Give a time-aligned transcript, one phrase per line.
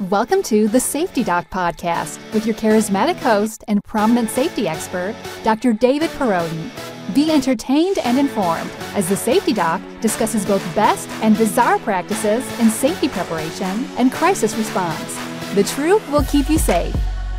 [0.00, 5.72] Welcome to the Safety Doc Podcast with your charismatic host and prominent safety expert, Dr.
[5.72, 6.68] David Perrodin.
[7.14, 12.68] Be entertained and informed as the Safety Doc discusses both best and bizarre practices in
[12.68, 15.14] safety preparation and crisis response.
[15.54, 16.94] The truth will keep you safe.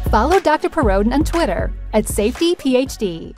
[0.10, 0.70] Follow Dr.
[0.70, 3.36] Perrodin on Twitter at SafetyPhD.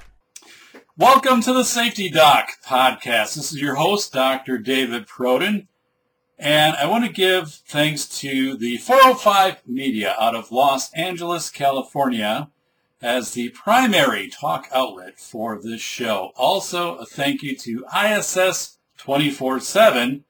[0.95, 3.35] Welcome to the Safety Doc Podcast.
[3.35, 4.57] This is your host, Dr.
[4.57, 5.67] David Perrodin.
[6.41, 12.49] And I want to give thanks to the 405 Media out of Los Angeles, California,
[13.01, 16.31] as the primary talk outlet for this show.
[16.37, 20.21] Also, a thank you to ISS 24-7,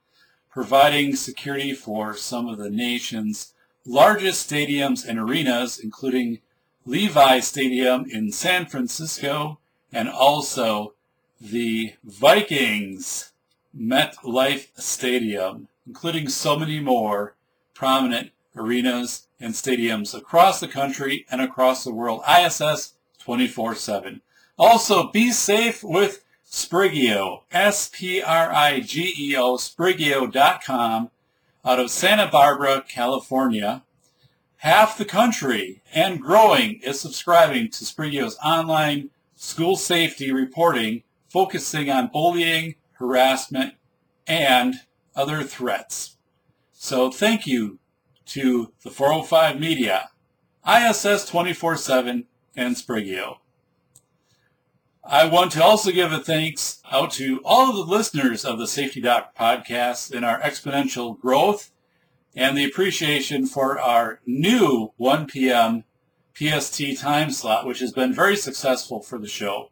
[0.50, 3.54] providing security for some of the nation's
[3.86, 6.40] largest stadiums and arenas, including
[6.88, 9.60] Levi Stadium in San Francisco
[9.94, 10.94] and also
[11.40, 13.32] the Vikings
[13.78, 17.34] MetLife Stadium including so many more
[17.74, 22.22] prominent arenas and stadiums across the country and across the world.
[22.30, 22.94] ISS
[23.26, 24.22] 24-7.
[24.60, 31.10] Also, be safe with Sprigeo, S-P-R-I-G-E-O, Sprigeo.com,
[31.66, 33.82] out of Santa Barbara, California.
[34.58, 42.12] Half the country and growing is subscribing to Sprigeo's online school safety reporting, focusing on
[42.14, 43.74] bullying, harassment,
[44.28, 44.76] and
[45.20, 46.16] other threats.
[46.72, 47.80] So thank you
[48.28, 50.12] to the 405 Media,
[50.66, 52.24] ISS 24-7,
[52.56, 53.40] and Sprigeo.
[55.04, 58.68] I want to also give a thanks out to all of the listeners of the
[58.68, 61.72] Safety Doc podcast in our exponential growth
[62.34, 65.84] and the appreciation for our new 1 p.m.
[66.34, 69.72] PST time slot, which has been very successful for the show.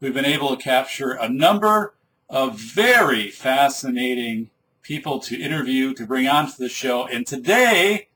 [0.00, 1.94] We've been able to capture a number
[2.30, 4.48] of very fascinating
[4.82, 7.06] people to interview, to bring onto the show.
[7.06, 8.08] And today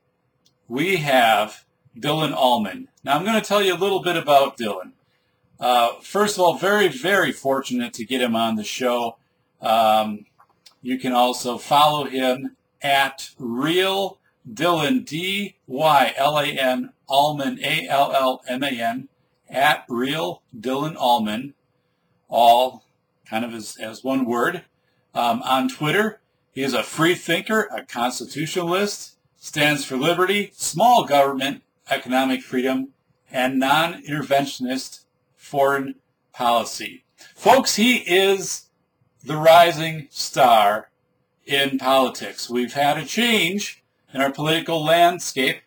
[0.67, 1.65] we have
[1.97, 2.89] Dylan Allman.
[3.03, 4.91] Now I'm going to tell you a little bit about Dylan.
[5.59, 9.17] Uh, first of all, very, very fortunate to get him on the show.
[9.61, 10.25] Um,
[10.81, 19.09] you can also follow him at Real Dylan, D-Y-L-A-N, Allman, A-L-L-M-A-N,
[19.49, 21.53] at Real Dylan Allman,
[22.29, 22.83] all
[23.25, 24.63] kind of as, as one word.
[25.13, 26.19] Um, on Twitter,
[26.57, 32.93] he is a free thinker, a constitutionalist, stands for liberty, small government, economic freedom,
[33.31, 35.01] and non-interventionist
[35.35, 35.93] foreign
[36.33, 37.03] policy.
[37.35, 38.69] Folks, he is
[39.23, 40.89] the rising star
[41.45, 42.49] in politics.
[42.49, 45.61] We've had a change in our political landscape,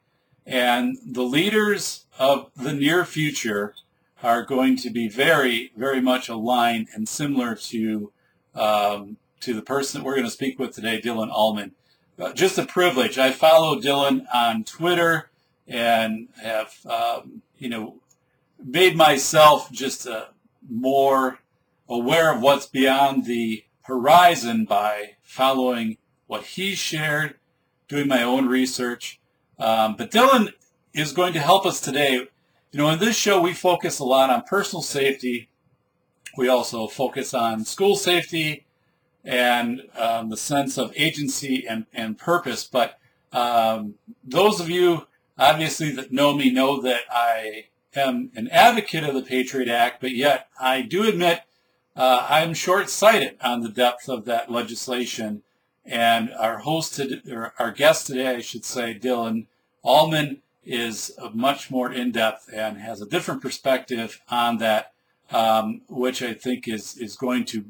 [0.44, 3.76] and the leaders of the near future
[4.24, 8.10] are going to be very, very much aligned and similar to
[8.56, 11.72] um, to the person that we're going to speak with today, Dylan Allman.
[12.18, 13.18] Uh, just a privilege.
[13.18, 15.30] I follow Dylan on Twitter
[15.66, 17.96] and have, um, you know,
[18.62, 20.26] made myself just uh,
[20.68, 21.38] more
[21.88, 25.96] aware of what's beyond the horizon by following
[26.26, 27.36] what he shared,
[27.88, 29.18] doing my own research.
[29.58, 30.52] Um, but Dylan
[30.92, 32.28] is going to help us today.
[32.72, 35.48] You know, in this show, we focus a lot on personal safety.
[36.36, 38.66] We also focus on school safety
[39.24, 42.64] and um, the sense of agency and, and purpose.
[42.64, 42.98] But
[43.32, 43.94] um,
[44.24, 45.06] those of you,
[45.38, 50.12] obviously, that know me know that I am an advocate of the Patriot Act, but
[50.12, 51.42] yet I do admit
[51.96, 55.42] uh, I'm short-sighted on the depth of that legislation.
[55.84, 57.00] And our host,
[57.30, 59.46] or our guest today, I should say, Dylan
[59.82, 64.92] Allman, is much more in-depth and has a different perspective on that,
[65.30, 67.64] um, which I think is is going to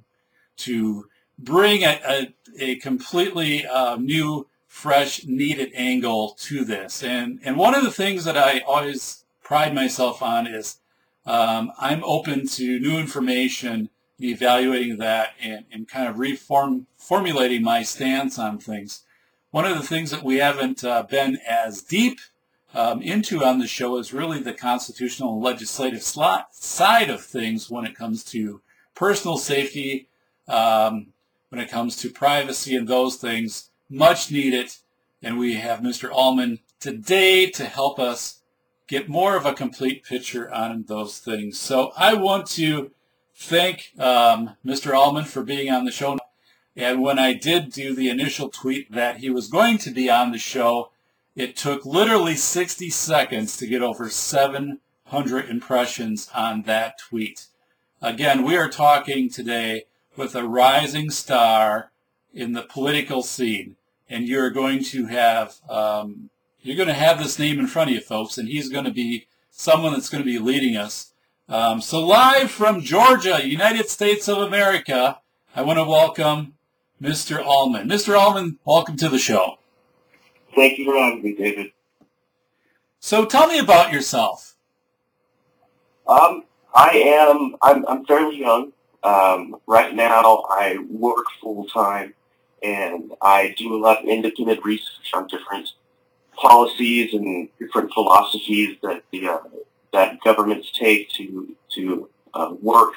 [0.59, 1.09] to
[1.43, 7.03] bring a, a, a completely uh, new, fresh, needed angle to this.
[7.03, 10.79] And, and one of the things that I always pride myself on is
[11.27, 13.91] um, I'm open to new information,
[14.21, 19.03] evaluating that, and, and kind of reform formulating my stance on things.
[19.51, 22.21] One of the things that we haven't uh, been as deep
[22.75, 27.69] um, into on the show is really the constitutional and legislative slot side of things
[27.69, 28.61] when it comes to
[28.95, 30.09] personal safety,
[30.47, 31.09] um,
[31.51, 34.73] when it comes to privacy and those things, much needed.
[35.23, 36.11] And we have Mr.
[36.11, 38.41] Allman today to help us
[38.87, 41.59] get more of a complete picture on those things.
[41.59, 42.91] So I want to
[43.37, 44.97] thank um, Mr.
[44.97, 46.19] Allman for being on the show.
[46.77, 50.33] And when I did do the initial tweet that he was going to be on
[50.33, 50.91] the show,
[51.37, 57.47] it took literally 60 seconds to get over 700 impressions on that tweet.
[58.03, 59.85] Again, we are talking today
[60.21, 61.91] with a rising star
[62.35, 63.77] in the political scene,
[64.09, 66.29] and you're going to have um,
[66.61, 68.91] you're going to have this name in front of you, folks, and he's going to
[68.91, 71.15] be someone that's going to be leading us.
[71.49, 75.21] Um, so live from Georgia, United States of America,
[75.57, 76.53] I want to welcome
[77.03, 77.43] Mr.
[77.43, 77.89] Allman.
[77.89, 78.17] Mr.
[78.17, 79.59] Allman, welcome to the show.
[80.55, 81.73] Thank you for having me, David.
[83.01, 84.55] So tell me about yourself.
[86.07, 86.45] Um,
[86.75, 88.73] I am, I'm, I'm fairly young.
[89.03, 92.15] Um, right now I work full time
[92.63, 95.71] and I do a lot of independent research on different
[96.37, 99.39] policies and different philosophies that the uh,
[99.93, 102.95] that governments take to to uh, work.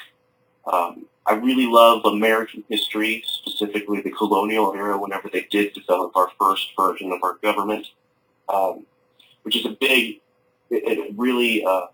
[0.72, 4.98] Um, I really love American history, specifically the colonial era.
[4.98, 7.88] Whenever they did develop our first version of our government,
[8.50, 8.86] um,
[9.44, 10.20] which is a big,
[10.70, 11.88] it, it really uh,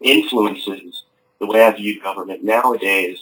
[0.00, 1.04] influences
[1.40, 3.18] the way I view government nowadays.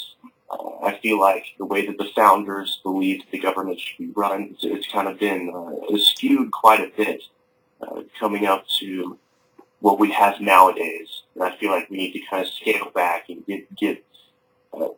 [0.51, 4.51] Uh, I feel like the way that the founders believed the government should be run,
[4.53, 7.23] it's, it's kind of been uh, skewed quite a bit,
[7.81, 9.19] uh, coming up to
[9.81, 11.23] what we have nowadays.
[11.35, 14.05] And I feel like we need to kind of scale back and get get
[14.73, 14.89] uh,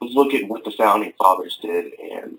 [0.00, 2.36] look at what the founding fathers did and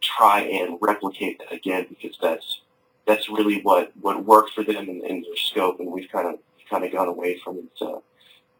[0.00, 2.60] try and replicate that again because that's
[3.06, 6.38] that's really what what worked for them in, in their scope, and we've kind of
[6.70, 7.64] kind of gone away from it.
[7.76, 8.02] So,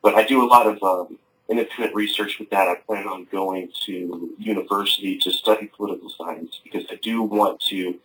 [0.05, 1.19] but I do a lot of um,
[1.49, 2.69] independent research with that.
[2.69, 7.99] I plan on going to university to study political science because I do want to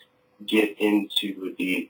[0.48, 1.90] get into the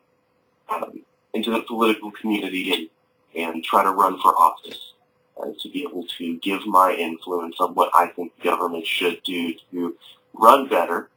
[0.67, 1.01] um,
[1.33, 2.89] into the political community
[3.35, 4.94] and, and try to run for office
[5.39, 9.53] uh, to be able to give my influence on what I think government should do
[9.71, 9.95] to
[10.33, 11.09] run better,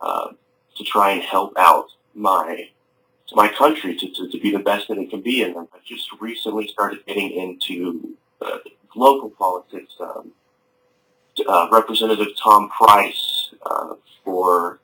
[0.00, 0.30] uh,
[0.76, 2.70] to try and help out my
[3.34, 5.42] my country to, to, to, be the best that it can be.
[5.42, 8.58] And I just recently started getting into uh,
[8.94, 9.94] local politics.
[10.00, 10.32] Um,
[11.46, 13.94] uh, Representative Tom Price uh,
[14.24, 14.80] for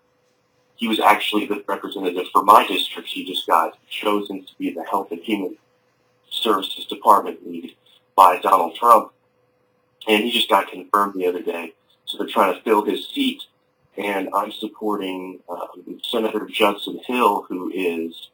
[0.76, 3.08] he was actually the representative for my district.
[3.08, 5.56] He just got chosen to be the Health and Human
[6.28, 7.76] Services Department lead
[8.16, 9.12] by Donald Trump,
[10.08, 11.72] and he just got confirmed the other day.
[12.06, 13.42] So they're trying to fill his seat,
[13.96, 18.30] and I'm supporting um, Senator Judson Hill, who is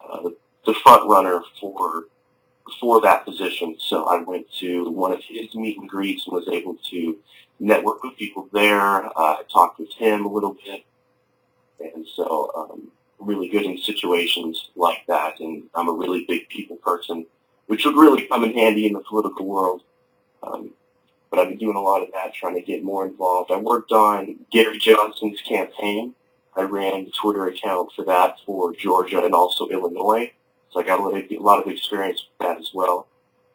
[0.00, 0.30] uh,
[0.64, 2.06] the front runner for
[2.80, 3.76] for that position.
[3.78, 7.18] So I went to one of his meet and greets and was able to
[7.60, 9.06] network with people there.
[9.06, 10.84] Uh, I talked with him a little bit.
[11.80, 15.40] And so um, really good in situations like that.
[15.40, 17.26] And I'm a really big people person,
[17.66, 19.82] which would really come in handy in the political world.
[20.42, 20.70] Um,
[21.30, 23.50] but I've been doing a lot of that, trying to get more involved.
[23.50, 26.14] I worked on Gary Johnson's campaign.
[26.56, 30.32] I ran the Twitter account for that for Georgia and also Illinois.
[30.70, 31.02] So I got a
[31.40, 33.06] lot of, experience with that as well.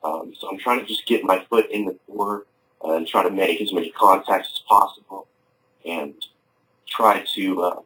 [0.03, 2.45] Um, so I'm trying to just get my foot in the door
[2.83, 5.27] and try to make as many contacts as possible
[5.85, 6.13] and
[6.87, 7.83] try to um,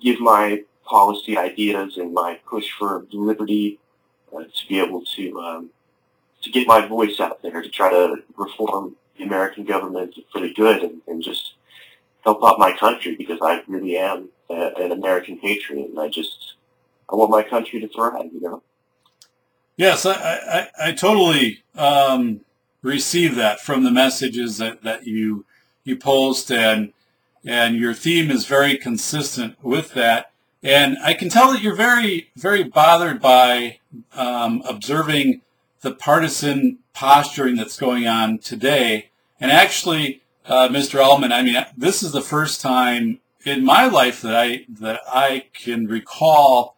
[0.00, 3.78] give my policy ideas and my push for liberty
[4.34, 5.70] uh, to be able to um,
[6.42, 10.52] to get my voice out there to try to reform the American government for the
[10.52, 11.54] good and, and just
[12.24, 16.54] help out my country because I really am a, an American patriot and I just
[17.10, 18.62] I want my country to thrive, you know.
[19.76, 22.40] Yes, I, I, I totally um,
[22.82, 25.44] receive that from the messages that, that you
[25.84, 26.92] you post and
[27.44, 30.32] and your theme is very consistent with that.
[30.62, 33.78] And I can tell that you're very, very bothered by
[34.14, 35.42] um, observing
[35.82, 39.10] the partisan posturing that's going on today.
[39.38, 41.04] And actually, uh, Mr.
[41.04, 45.44] Allman, I mean, this is the first time in my life that I that I
[45.52, 46.75] can recall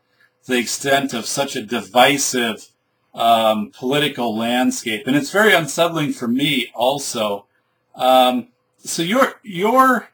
[0.49, 2.69] the extent of such a divisive
[3.15, 7.47] um, political landscape, and it's very unsettling for me also.
[7.95, 10.09] Um, so your your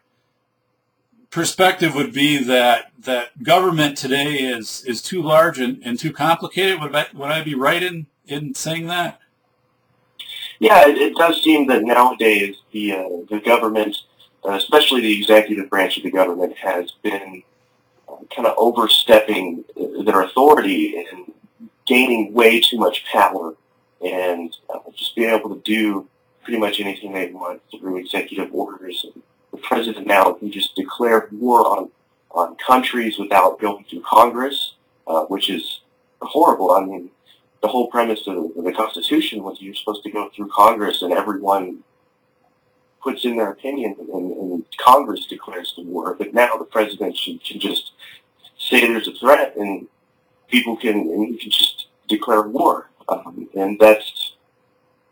[1.31, 6.81] perspective would be that that government today is is too large and, and too complicated.
[6.81, 9.21] Would I, would I be right in in saying that?
[10.59, 13.97] Yeah, it, it does seem that nowadays the uh, the government,
[14.45, 17.43] uh, especially the executive branch of the government, has been
[18.35, 19.65] kind of overstepping
[20.05, 21.33] their authority and
[21.87, 23.55] gaining way too much power
[24.05, 26.07] and uh, just being able to do
[26.43, 29.05] pretty much anything they want through executive orders.
[29.05, 31.91] And the president now can just declare war on,
[32.31, 34.75] on countries without going through Congress,
[35.07, 35.81] uh, which is
[36.21, 36.73] horrible.
[36.73, 37.11] I mean,
[37.63, 41.79] the whole premise of the Constitution was you're supposed to go through Congress and everyone
[43.05, 46.17] puts in their opinion and, and Congress declares the war.
[46.19, 47.93] But now the president should, should just
[48.59, 49.87] say there's a threat and
[50.49, 52.91] people can, and you can just declare war.
[53.09, 54.33] Um, and that's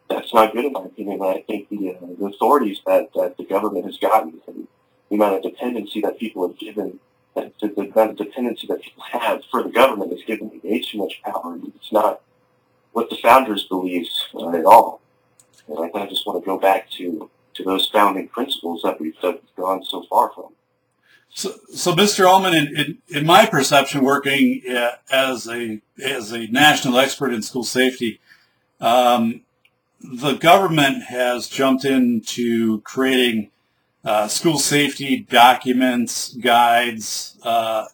[0.08, 1.22] that's not good in my opinion.
[1.22, 4.66] I think the, uh, the authorities that, that the government has gotten and
[5.08, 6.98] the amount of dependency that people have given
[7.34, 10.98] that the, the, the dependency that people have for the government giving them way too
[10.98, 11.58] much power.
[11.76, 12.20] It's not
[12.92, 15.00] what the founders believed uh, at all.
[15.68, 19.16] And I, I just want to go back to, to those founding principles that we've,
[19.56, 20.48] gone so far from.
[21.34, 22.28] So, so Mr.
[22.28, 24.62] Allman, in, in, in my perception, working
[25.10, 28.20] as a as a national expert in school safety,
[28.80, 29.42] um,
[30.00, 33.50] the government has jumped into creating
[34.04, 37.86] uh, school safety documents, guides, uh,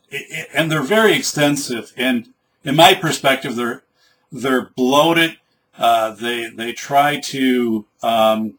[0.54, 1.92] and they're very extensive.
[1.96, 2.32] And
[2.64, 3.82] in my perspective, they're
[4.32, 5.38] they're bloated.
[5.76, 8.57] Uh, they they try to um,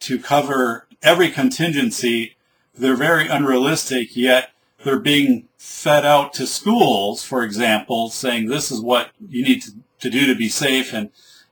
[0.00, 2.36] to cover every contingency.
[2.74, 4.52] They're very unrealistic, yet
[4.84, 9.72] they're being fed out to schools, for example, saying this is what you need to,
[10.00, 10.92] to do to be safe.
[10.92, 11.10] And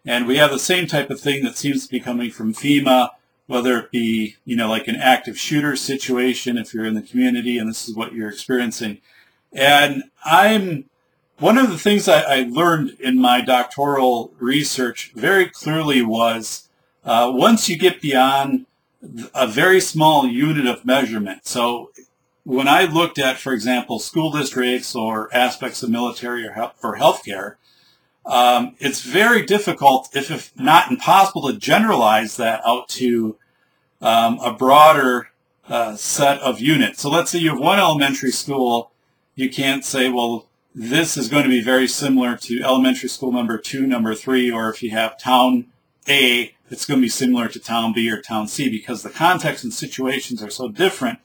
[0.08, 3.10] and we have the same type of thing that seems to be coming from FEMA
[3.46, 7.58] whether it be, you know, like an active shooter situation if you're in the community
[7.58, 8.98] and this is what you're experiencing.
[9.52, 10.86] And I'm,
[11.38, 16.65] one of the things I, I learned in my doctoral research very clearly was
[17.06, 18.66] uh, once you get beyond
[19.34, 21.46] a very small unit of measurement.
[21.46, 21.90] So
[22.44, 26.96] when I looked at, for example, school districts or aspects of military or, health, or
[26.96, 27.54] healthcare,
[28.24, 33.36] um, it's very difficult, if, if not impossible, to generalize that out to
[34.00, 35.30] um, a broader
[35.68, 37.00] uh, set of units.
[37.00, 38.90] So let's say you have one elementary school,
[39.36, 43.58] you can't say, well, this is going to be very similar to elementary school number
[43.58, 45.66] two, number three, or if you have town
[46.08, 49.64] A, it's going to be similar to town B or town C because the context
[49.64, 51.20] and situations are so different.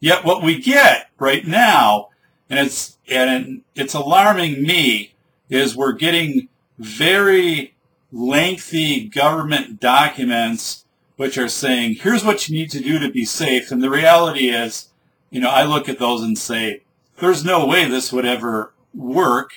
[0.00, 2.08] Yet what we get right now,
[2.50, 5.14] and it's and it's alarming me,
[5.48, 7.74] is we're getting very
[8.10, 10.84] lengthy government documents
[11.16, 13.70] which are saying, here's what you need to do to be safe.
[13.70, 14.88] And the reality is,
[15.30, 16.82] you know, I look at those and say,
[17.18, 19.52] there's no way this would ever work.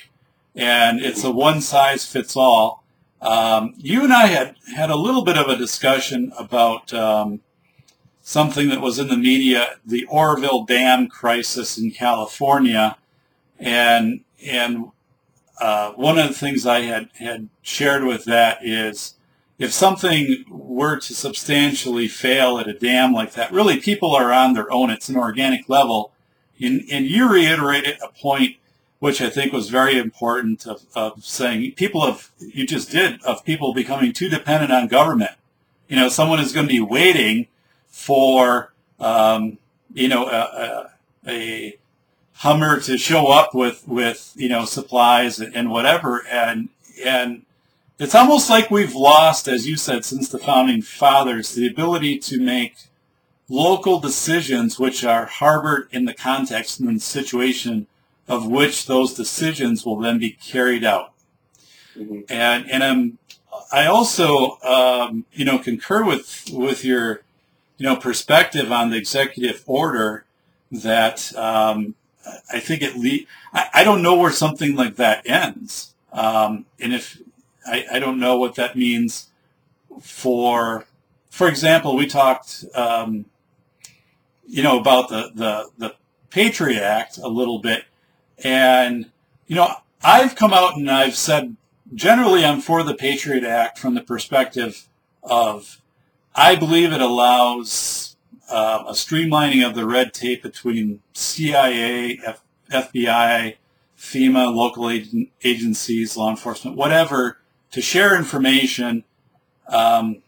[0.54, 2.85] And it's a one size fits all.
[3.22, 7.42] Um, you and I had had a little bit of a discussion about um,
[8.22, 12.98] something that was in the media, the Oroville Dam crisis in California,
[13.60, 14.92] and and
[15.60, 19.16] uh, one of the things I had, had shared with that is
[19.58, 24.54] if something were to substantially fail at a dam like that, really people are on
[24.54, 24.90] their own.
[24.90, 26.12] It's an organic level.
[26.60, 28.58] And, and you reiterated a point
[29.06, 33.46] which I think was very important of, of saying people have, you just did, of
[33.46, 35.30] people becoming too dependent on government.
[35.88, 37.46] You know, someone is going to be waiting
[37.88, 39.60] for, um,
[39.94, 40.90] you know, a,
[41.28, 41.78] a, a
[42.38, 46.70] Hummer to show up with with you know supplies and whatever, and
[47.06, 47.46] and
[48.00, 52.42] it's almost like we've lost, as you said, since the founding fathers, the ability to
[52.42, 52.76] make
[53.48, 57.86] local decisions which are harbored in the context and situation
[58.28, 61.14] of which those decisions will then be carried out.
[61.98, 62.22] Mm-hmm.
[62.30, 63.18] And and I'm
[63.72, 67.22] I also um, you know concur with with your
[67.78, 70.26] you know perspective on the executive order
[70.72, 71.96] that um,
[72.52, 75.94] I think it le- I, I, don't know where something like that ends.
[76.12, 77.22] Um, and if
[77.66, 79.30] I, I, don't know what that means
[80.02, 80.86] for,
[81.30, 83.26] for example, we talked, um,
[84.48, 85.96] you know, about the, the, the
[86.30, 87.86] Patriot Act a little bit.
[88.44, 89.12] And,
[89.48, 91.56] you know, I've come out and I've said
[91.94, 94.88] generally I'm for the Patriot Act from the perspective
[95.24, 95.82] of
[96.34, 98.16] I believe it allows
[98.50, 103.56] uh, a streamlining of the red tape between CIA, F- FBI,
[103.98, 107.40] FEMA, local agencies, law enforcement, whatever,
[107.72, 109.04] to share information.
[109.68, 110.22] Um,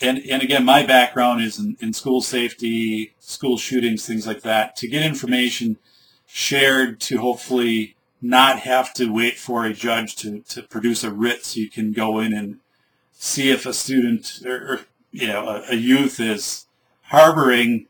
[0.00, 4.74] and, and again, my background is in, in school safety, school shootings, things like that,
[4.76, 5.76] to get information
[6.28, 11.44] shared to hopefully not have to wait for a judge to, to produce a writ
[11.44, 12.58] so you can go in and
[13.12, 14.80] see if a student or, or
[15.10, 16.66] you know, a, a youth is
[17.04, 17.86] harboring,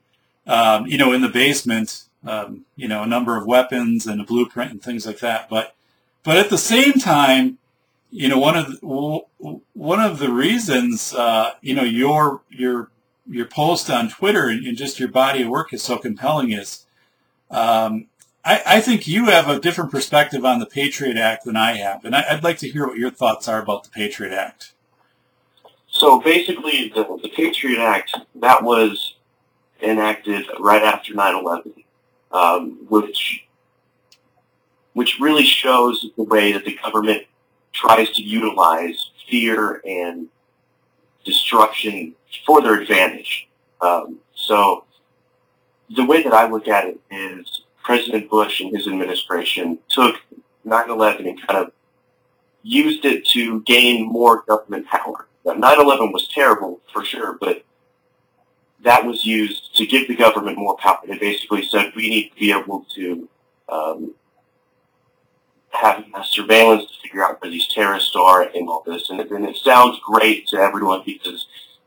[0.47, 4.25] um, you know, in the basement, um, you know, a number of weapons and a
[4.25, 5.51] blueprint and things like that.
[5.51, 5.75] But,
[6.23, 7.59] but at the same time,
[8.11, 12.91] you know, one of the, one of the reasons, uh, you know, your your
[13.29, 16.87] your post on Twitter and just your body of work is so compelling is,
[17.51, 18.07] um,
[18.49, 22.07] I, I, think you have a different perspective on the Patriot Act than I have,
[22.07, 24.73] and I, would like to hear what your thoughts are about the Patriot Act.
[25.87, 29.17] So basically, the, the Patriot Act, that was
[29.83, 31.85] enacted right after 9-11,
[32.33, 33.47] um, which,
[34.95, 37.25] which really shows the way that the government
[37.75, 40.27] tries to utilize fear and
[41.23, 42.15] destruction
[42.47, 43.47] for their advantage.
[43.83, 44.87] Um, so
[45.95, 50.17] the way that I look at it is President Bush and his administration took
[50.67, 51.73] 9/11 and kind of
[52.63, 55.27] used it to gain more government power.
[55.43, 57.65] Now, 9/11 was terrible for sure, but
[58.81, 60.99] that was used to give the government more power.
[61.07, 63.27] They basically said we need to be able to
[63.71, 64.15] um,
[65.71, 69.09] have surveillance to figure out where these terrorists are and all this.
[69.09, 71.47] And and it sounds great to everyone because,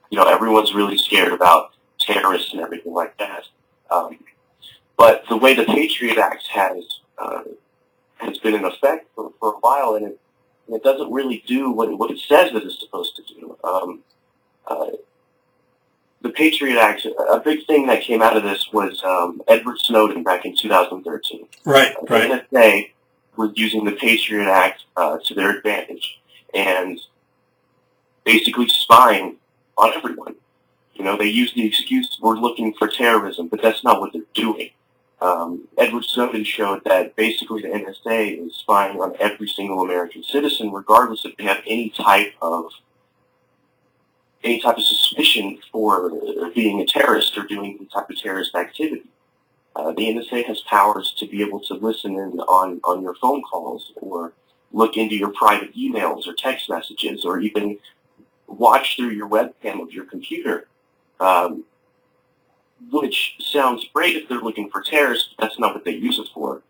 [0.09, 3.43] you know, everyone's really scared about terrorists and everything like that.
[3.91, 4.17] Um,
[5.01, 7.41] but the way the Patriot Act has uh,
[8.17, 10.19] has been in effect for, for a while, and it,
[10.67, 13.57] and it doesn't really do what, what it says that it's supposed to do.
[13.63, 14.03] Um,
[14.67, 14.91] uh,
[16.21, 20.21] the Patriot Act, a big thing that came out of this was um, Edward Snowden
[20.21, 21.47] back in 2013.
[21.65, 22.45] Right, right.
[22.51, 22.91] The NSA
[23.37, 26.21] was using the Patriot Act uh, to their advantage
[26.53, 26.99] and
[28.23, 29.37] basically spying
[29.79, 30.35] on everyone.
[30.93, 34.21] You know, they use the excuse we're looking for terrorism, but that's not what they're
[34.35, 34.69] doing.
[35.21, 40.71] Um, Edward Snowden showed that basically the NSA is spying on every single American citizen,
[40.71, 42.71] regardless if they have any type of
[44.43, 46.11] any type of suspicion for
[46.55, 49.03] being a terrorist or doing any type of terrorist activity.
[49.75, 53.43] Uh, the NSA has powers to be able to listen in on, on your phone
[53.43, 54.33] calls or
[54.71, 57.77] look into your private emails or text messages or even
[58.47, 60.67] watch through your webcam of your computer,
[61.19, 61.63] um,
[62.89, 66.27] which sounds great if they're looking for terrorists, but that's not what they use it
[66.33, 66.61] for.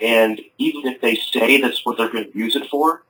[0.00, 3.02] And even if they say that's what they're going to use it for,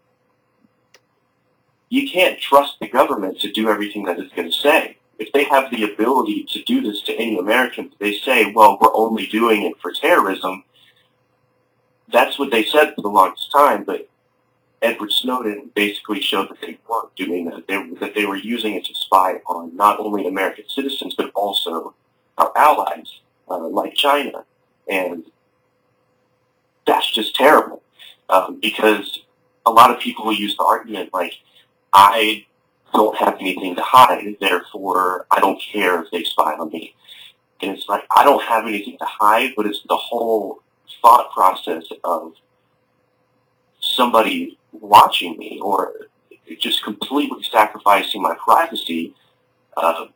[1.89, 4.97] you can't trust the government to do everything that it's going to say.
[5.19, 8.95] If they have the ability to do this to any American, they say, well, we're
[8.95, 10.65] only doing it for terrorism.
[12.11, 14.09] That's what they said for the longest time, but
[14.83, 17.69] Edward Snowden basically showed that they weren't doing that.
[17.69, 21.95] They, that they were using it to spy on not only American citizens, but also
[22.41, 24.45] our allies, uh, like China.
[24.89, 25.25] And
[26.87, 27.83] that's just terrible
[28.29, 29.21] um, because
[29.67, 31.35] a lot of people use the argument like,
[31.93, 32.47] I
[32.93, 36.95] don't have anything to hide, therefore I don't care if they spy on me.
[37.63, 40.63] And it's like, I don't have anything to hide, but it's the whole
[41.03, 42.33] thought process of
[43.81, 45.93] somebody watching me or
[46.59, 49.15] just completely sacrificing my privacy
[49.77, 50.07] uh,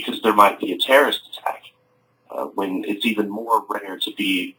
[0.00, 1.62] because there might be a terrorist attack.
[2.30, 4.56] Uh, when it's even more rare to be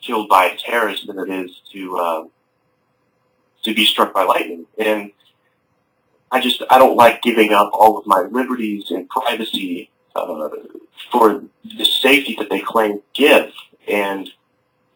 [0.00, 2.24] killed by a terrorist than it is to uh,
[3.62, 4.66] to be struck by lightning.
[4.78, 5.12] And
[6.30, 10.48] I just I don't like giving up all of my liberties and privacy uh,
[11.10, 13.52] for the safety that they claim give.
[13.86, 14.28] And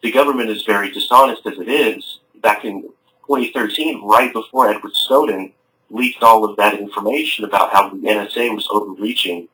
[0.01, 2.19] the government is very dishonest as it is.
[2.41, 2.81] Back in
[3.27, 5.53] 2013, right before Edward Snowden
[5.89, 9.47] leaked all of that information about how the NSA was overreaching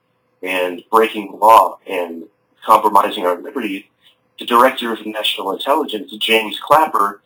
[0.43, 2.25] and breaking the law and
[2.63, 3.85] compromising our liberties,
[4.39, 7.21] the director of national intelligence, James Clapper,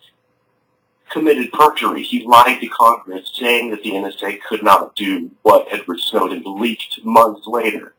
[1.10, 2.04] committed perjury.
[2.04, 7.04] He lied to Congress saying that the NSA could not do what Edward Snowden leaked
[7.04, 7.94] months later.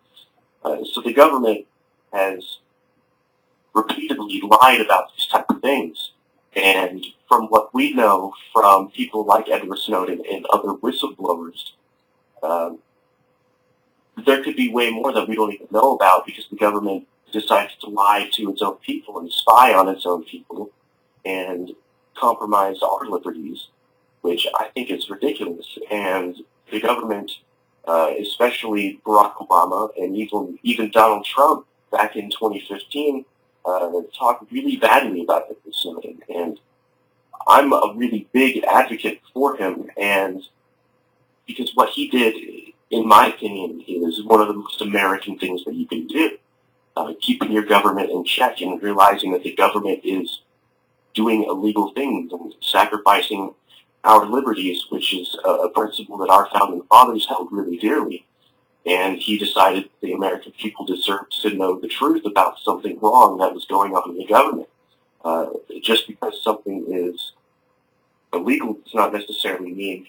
[0.65, 1.67] Uh, so the government
[2.13, 2.59] has
[3.75, 6.13] repeatedly lied about these type of things.
[6.55, 11.73] And from what we know from people like Edward Snowden and other whistleblowers,
[12.43, 12.79] um,
[14.25, 17.75] there could be way more that we don't even know about because the government decides
[17.77, 20.71] to lie to its own people and spy on its own people.
[21.25, 21.73] And
[22.19, 23.69] compromise our liberties,
[24.23, 25.79] which I think is ridiculous.
[25.91, 26.37] And
[26.71, 27.33] the government,
[27.87, 33.25] uh, especially Barack Obama and even even Donald Trump back in 2015,
[33.65, 36.23] uh, talked really badly about Edward Snowden.
[36.35, 36.61] And
[37.47, 40.43] I'm a really big advocate for him, and
[41.47, 45.75] because what he did, in my opinion, is one of the most American things that
[45.75, 46.39] you can do.
[46.97, 50.43] Uh, keeping your government in check and realizing that the government is
[51.15, 53.55] doing illegal things and sacrificing
[54.05, 58.27] our liberties, which is a, a principle that our founding fathers held really dearly.
[58.87, 63.53] And he decided the American people deserved to know the truth about something wrong that
[63.53, 64.69] was going on in the government.
[65.25, 65.47] Uh,
[65.83, 67.33] just because something is
[68.33, 70.07] illegal does not necessarily mean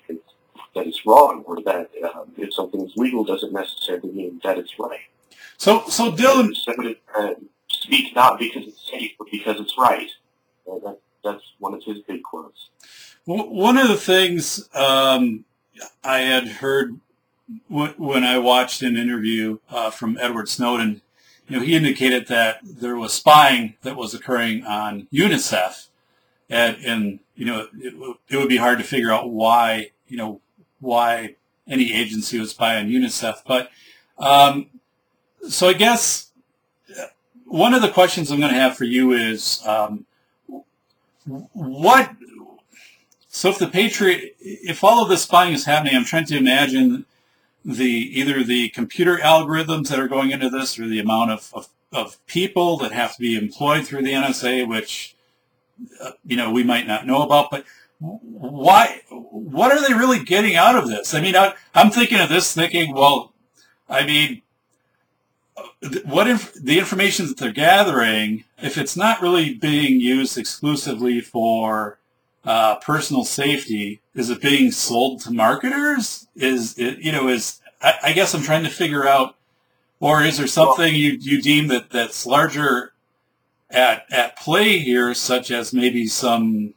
[0.75, 4.77] that it's wrong, or that um, if something is legal doesn't necessarily mean that it's
[4.79, 4.99] right.
[5.57, 6.53] So, so Dylan,
[7.15, 7.33] uh,
[7.67, 10.09] speak not because it's safe, but because it's right
[10.77, 12.69] that, that's one of his big quotes.
[13.25, 15.45] One of the things um,
[16.03, 16.99] I had heard
[17.67, 21.01] when I watched an interview uh, from Edward Snowden,
[21.47, 25.87] you know, he indicated that there was spying that was occurring on UNICEF,
[26.49, 30.41] and, and you know, it, it, would be hard to figure out why, you know,
[30.79, 31.35] why
[31.67, 33.43] any agency spy on UNICEF.
[33.45, 33.69] But
[34.17, 34.67] um,
[35.47, 36.31] so I guess
[37.45, 40.05] one of the questions I'm going to have for you is um,
[41.25, 42.11] what.
[43.31, 47.05] So if the Patriot, if all of this spying is happening, I'm trying to imagine
[47.63, 47.83] the
[48.19, 52.25] either the computer algorithms that are going into this, or the amount of, of, of
[52.25, 55.15] people that have to be employed through the NSA, which
[56.01, 57.65] uh, you know we might not know about, but
[57.99, 59.01] why?
[59.09, 61.13] What are they really getting out of this?
[61.13, 63.33] I mean, I, am thinking of this, thinking, well,
[63.89, 64.41] I mean,
[66.05, 71.99] what if the information that they're gathering, if it's not really being used exclusively for
[72.45, 76.27] uh, personal safety, is it being sold to marketers?
[76.35, 79.35] Is it, you know, is I, I guess I'm trying to figure out,
[79.99, 82.93] or is there something you you deem that that's larger
[83.69, 86.73] at at play here, such as maybe some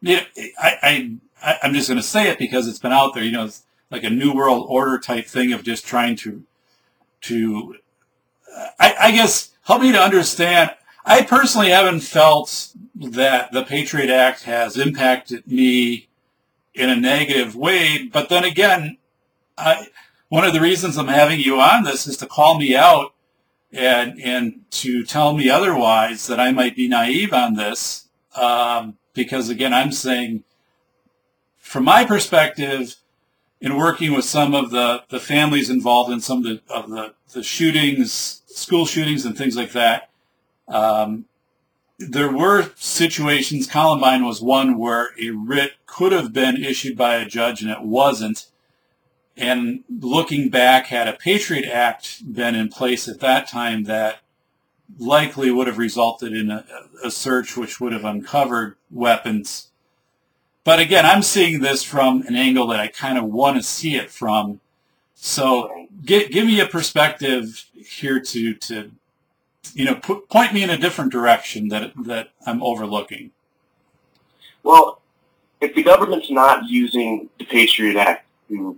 [0.00, 0.22] you know,
[0.58, 3.24] I, I, I'm just going to say it because it's been out there.
[3.24, 6.44] You know, it's like a new world order type thing of just trying to,
[7.22, 7.76] to,
[8.78, 10.70] I, I guess, help me to understand.
[11.04, 16.08] I personally haven't felt that the Patriot Act has impacted me
[16.74, 18.08] in a negative way.
[18.12, 18.98] But then again,
[19.56, 19.88] I,
[20.28, 23.14] one of the reasons I'm having you on this is to call me out
[23.72, 28.08] and and to tell me otherwise that I might be naive on this.
[28.34, 30.44] Um, because again, I'm saying
[31.58, 32.96] from my perspective,
[33.60, 37.12] in working with some of the, the families involved in some of the, of the,
[37.32, 40.08] the shootings, school shootings and things like that,
[40.68, 41.24] um,
[41.98, 47.26] there were situations, Columbine was one where a writ could have been issued by a
[47.26, 48.46] judge and it wasn't.
[49.36, 54.20] And looking back, had a Patriot Act been in place at that time, that
[54.96, 56.64] likely would have resulted in a,
[57.04, 59.68] a, search which would have uncovered weapons.
[60.64, 63.96] But again, I'm seeing this from an angle that I kind of want to see
[63.96, 64.60] it from.
[65.14, 68.90] So give, give me a perspective here to, to
[69.74, 73.30] you know, put, point me in a different direction that, that I'm overlooking.
[74.62, 75.00] Well,
[75.60, 78.76] if the government's not using the Patriot Act to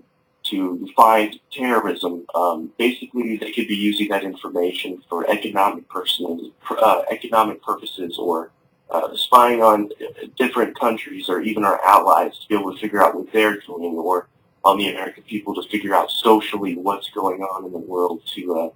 [0.51, 2.27] to find terrorism.
[2.35, 8.51] Um, basically, they could be using that information for economic personal, uh, economic purposes or
[8.91, 9.89] uh, spying on
[10.37, 13.95] different countries or even our allies to be able to figure out what they're doing
[13.95, 14.29] or
[14.65, 18.59] on the American people to figure out socially what's going on in the world to
[18.59, 18.71] uh,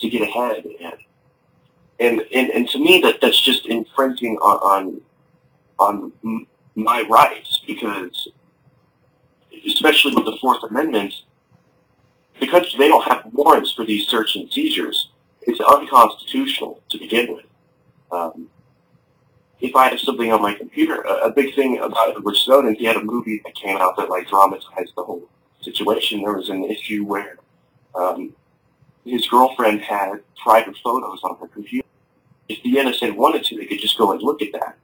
[0.00, 0.94] to get ahead and
[2.00, 5.00] and and, and to me that that's just infringing on
[5.78, 8.25] on, on my rights because
[9.76, 11.12] especially with the Fourth Amendment,
[12.40, 15.10] because they don't have warrants for these search and seizures,
[15.42, 17.44] it's unconstitutional to begin with.
[18.10, 18.48] Um,
[19.60, 22.86] if I have something on my computer, a, a big thing about Edward Snowden, he
[22.86, 25.28] had a movie that came out that like dramatized the whole
[25.60, 26.22] situation.
[26.22, 27.36] There was an issue where
[27.94, 28.34] um,
[29.04, 31.86] his girlfriend had private photos on her computer.
[32.48, 34.78] If the NSA wanted to, they could just go and look at that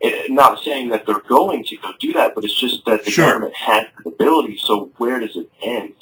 [0.00, 3.10] it, not saying that they're going to go do that, but it's just that the
[3.10, 3.26] sure.
[3.26, 4.58] government has the ability.
[4.58, 5.94] So where does it end?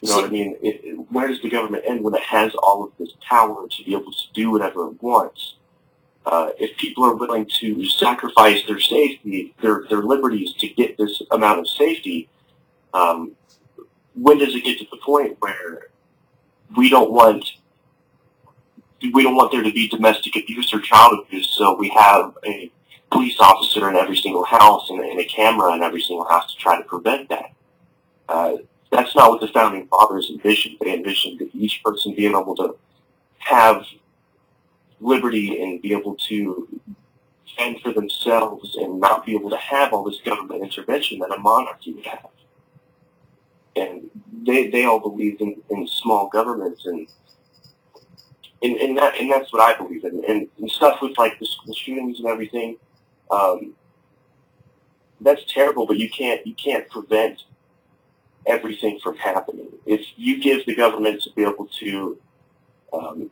[0.00, 0.56] You know so, what I mean?
[0.62, 3.84] It, it, where does the government end when it has all of this power to
[3.84, 5.56] be able to do whatever it wants?
[6.24, 11.22] Uh, if people are willing to sacrifice their safety, their their liberties to get this
[11.30, 12.28] amount of safety,
[12.92, 13.32] um,
[14.14, 15.88] when does it get to the point where
[16.76, 17.52] we don't want
[19.00, 22.70] we don't want there to be domestic abuse or child abuse, so we have a
[23.10, 26.58] police officer in every single house and, and a camera in every single house to
[26.60, 27.52] try to prevent that.
[28.28, 28.56] Uh,
[28.90, 30.76] that's not what the founding fathers envisioned.
[30.80, 32.76] They envisioned that each person being able to
[33.38, 33.84] have
[35.00, 36.68] liberty and be able to
[37.56, 41.38] fend for themselves and not be able to have all this government intervention that a
[41.38, 42.26] monarchy would have.
[43.76, 44.10] And
[44.42, 47.06] they, they all believed in, in small governments and
[48.62, 50.24] and, and that and that's what I believe in.
[50.28, 52.76] And, and stuff with like the school shootings and everything,
[53.30, 53.74] um,
[55.20, 55.86] that's terrible.
[55.86, 57.44] But you can't you can't prevent
[58.46, 59.68] everything from happening.
[59.86, 62.18] If you give the government to be able to
[62.92, 63.30] um,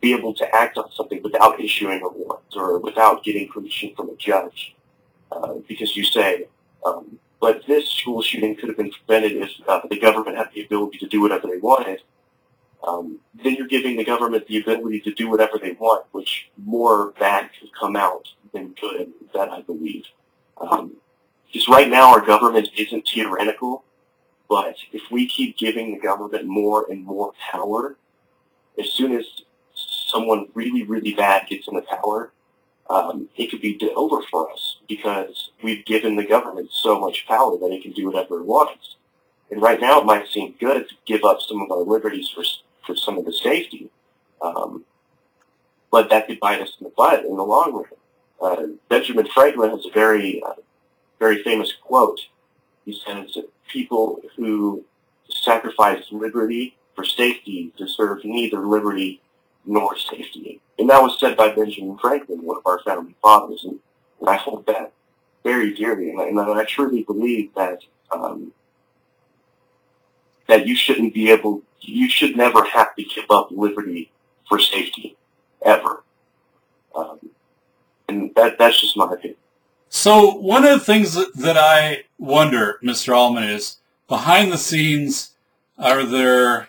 [0.00, 4.10] be able to act on something without issuing a warrant or without getting permission from
[4.10, 4.76] a judge,
[5.32, 6.46] uh, because you say,
[6.86, 10.64] um, but this school shooting could have been prevented if uh, the government had the
[10.64, 12.02] ability to do whatever they wanted
[12.86, 17.12] um, then you're giving the government the ability to do whatever they want, which more
[17.18, 20.04] bad could come out than good, that I believe.
[20.60, 20.92] Um,
[21.46, 23.84] because right now our government isn't tyrannical,
[24.48, 27.96] but if we keep giving the government more and more power,
[28.78, 29.24] as soon as
[30.08, 32.32] someone really, really bad gets in the power,
[32.90, 37.58] um, it could be over for us because we've given the government so much power
[37.58, 38.96] that it can do whatever it wants.
[39.50, 42.44] And right now it might seem good to give up some of our liberties for
[42.88, 43.90] for some of the safety.
[44.40, 44.84] Um,
[45.92, 47.84] but that could bite us in the butt in the long run.
[48.40, 50.54] Uh, Benjamin Franklin has a very, uh,
[51.18, 52.20] very famous quote.
[52.84, 53.36] He says,
[53.68, 54.84] people who
[55.28, 59.20] sacrifice liberty for safety deserve neither liberty
[59.66, 60.60] nor safety.
[60.78, 63.64] And that was said by Benjamin Franklin, one of our founding fathers.
[63.64, 63.78] And,
[64.20, 64.92] and I hold that
[65.44, 66.10] very dearly.
[66.10, 68.52] And I, and I truly believe that um,
[70.48, 74.10] that you shouldn't be able, you should never have to give up liberty
[74.48, 75.16] for safety,
[75.64, 76.02] ever.
[76.94, 77.18] Um,
[78.08, 79.36] and that that's just my opinion.
[79.88, 83.16] So one of the things that, I wonder, Mr.
[83.16, 85.30] Allman, is behind the scenes,
[85.78, 86.68] are there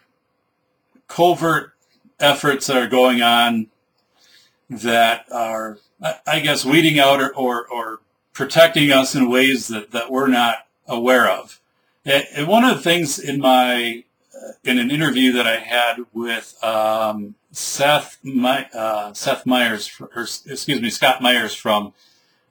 [1.08, 1.74] covert
[2.19, 3.67] efforts that are going on
[4.69, 5.80] that are,
[6.26, 8.00] I guess, weeding out or, or, or
[8.34, 11.60] protecting us in ways that, that we're not aware of?
[12.06, 14.06] And one of the things in my
[14.63, 20.82] in an interview that I had with um, Seth My, uh, Seth Myers, or excuse
[20.82, 21.93] me, Scott Myers from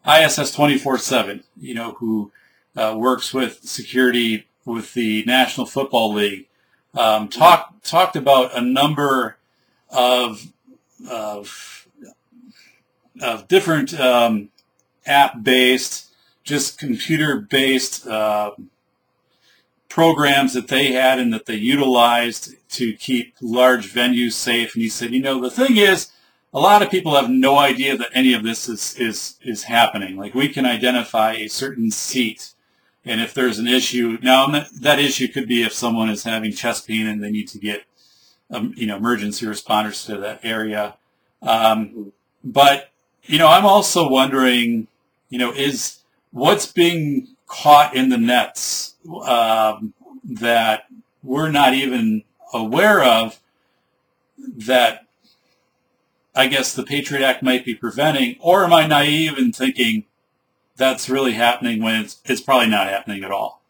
[0.05, 2.33] ISS 24/7, you know, who
[2.77, 6.47] uh, works with security with the National Football League,
[6.95, 9.37] um, talked talked about a number
[9.91, 10.53] of
[11.09, 11.89] of,
[13.21, 14.51] of different um,
[15.07, 16.09] app based,
[16.45, 18.07] just computer based.
[18.07, 18.53] Uh,
[19.89, 24.75] programs that they had and that they utilized to keep large venues safe.
[24.75, 26.11] And he said, you know, the thing is,
[26.53, 30.17] a lot of people have no idea that any of this is, is, is happening.
[30.17, 32.53] Like we can identify a certain seat.
[33.05, 36.87] And if there's an issue, now that issue could be if someone is having chest
[36.87, 37.85] pain and they need to get,
[38.51, 40.97] um, you know, emergency responders to that area.
[41.43, 42.91] Um, but,
[43.25, 44.89] you know, I'm also wondering,
[45.29, 45.99] you know, is
[46.31, 50.85] what's being caught in the nets um, that
[51.23, 53.41] we're not even aware of
[54.39, 55.07] that
[56.35, 60.05] I guess the Patriot Act might be preventing, or am I naive in thinking
[60.77, 63.61] that's really happening when it's, it's probably not happening at all?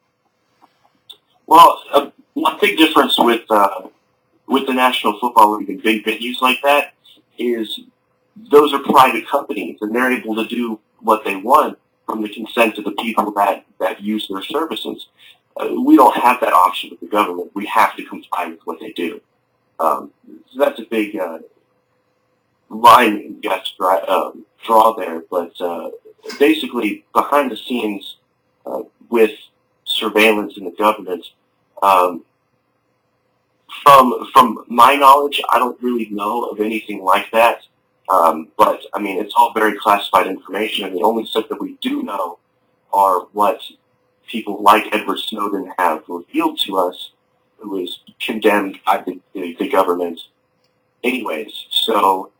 [1.46, 3.88] Well, uh, one big difference with uh,
[4.46, 6.92] with the National Football League and big venues like that
[7.38, 7.80] is
[8.36, 11.78] those are private companies and they're able to do what they want
[12.08, 15.08] from the consent of the people that, that use their services.
[15.54, 17.50] Uh, we don't have that option with the government.
[17.54, 19.20] We have to comply with what they do.
[19.78, 20.12] Um,
[20.50, 21.40] so that's a big uh,
[22.70, 25.22] line you have to draw, um, draw there.
[25.30, 25.90] But uh,
[26.38, 28.16] basically, behind the scenes
[28.64, 29.32] uh, with
[29.84, 31.26] surveillance in the government,
[31.82, 32.24] um,
[33.82, 37.66] from from my knowledge, I don't really know of anything like that.
[38.08, 41.76] Um, but I mean, it's all very classified information, and the only stuff that we
[41.80, 42.38] do know
[42.92, 43.60] are what
[44.26, 47.12] people like Edward Snowden have revealed to us,
[47.58, 50.20] who is condemned by the, the, the government
[51.02, 51.66] anyways.
[51.70, 52.30] So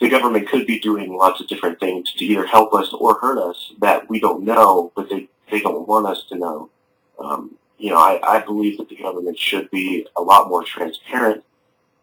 [0.00, 3.38] the government could be doing lots of different things to either help us or hurt
[3.38, 6.70] us that we don't know, but they, they don't want us to know.
[7.18, 11.44] Um, you know, I, I believe that the government should be a lot more transparent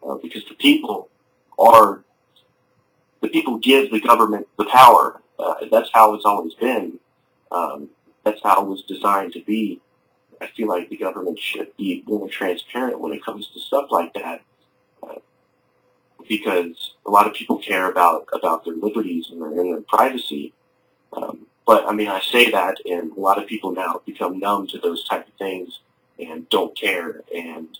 [0.06, 1.08] uh, because the people
[1.58, 2.02] are
[3.24, 5.22] the people give the government the power.
[5.38, 6.98] Uh, that's how it's always been.
[7.50, 7.88] Um,
[8.22, 9.80] that's how it was designed to be.
[10.42, 14.12] I feel like the government should be more transparent when it comes to stuff like
[14.12, 14.42] that,
[15.02, 15.20] uh,
[16.28, 20.52] because a lot of people care about about their liberties and their, and their privacy.
[21.14, 24.66] Um, but I mean, I say that, and a lot of people now become numb
[24.66, 25.80] to those type of things
[26.18, 27.78] and don't care and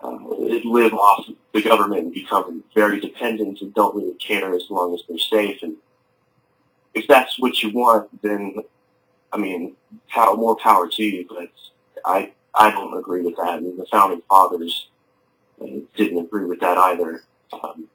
[0.00, 0.18] uh,
[0.64, 5.02] live off the government and become very dependent and don't really care as long as
[5.08, 5.62] they're safe.
[5.62, 5.76] And
[6.94, 8.56] if that's what you want, then
[9.32, 9.76] I mean,
[10.08, 11.26] power, more power to you.
[11.28, 11.50] But
[12.04, 14.88] I I don't agree with that, and the founding fathers
[15.60, 17.24] uh, didn't agree with that either.
[17.52, 17.88] Um,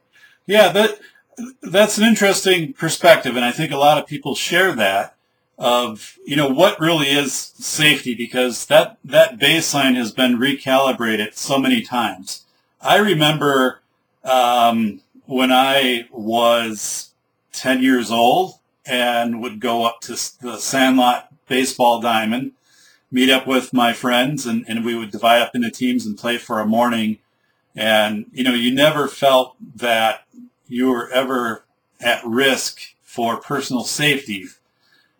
[0.46, 0.98] yeah, that
[1.62, 5.16] that's an interesting perspective, and I think a lot of people share that
[5.58, 11.58] of you know what really is safety because that that baseline has been recalibrated so
[11.58, 12.44] many times.
[12.80, 13.80] I remember
[14.24, 17.10] um, when I was
[17.52, 22.52] ten years old and would go up to the Sandlot baseball diamond,
[23.10, 26.36] meet up with my friends, and, and we would divide up into teams and play
[26.36, 27.18] for a morning.
[27.76, 30.24] And you know, you never felt that
[30.66, 31.64] you were ever
[32.00, 34.46] at risk for personal safety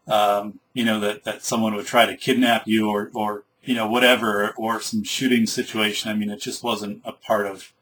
[0.07, 3.89] um, you know, that, that someone would try to kidnap you or, or, you know,
[3.89, 6.11] whatever, or some shooting situation.
[6.11, 7.73] I mean, it just wasn't a part of,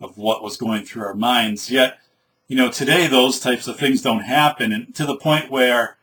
[0.00, 1.70] of what was going through our minds.
[1.70, 1.98] Yet,
[2.46, 5.96] you know, today those types of things don't happen and to the point where,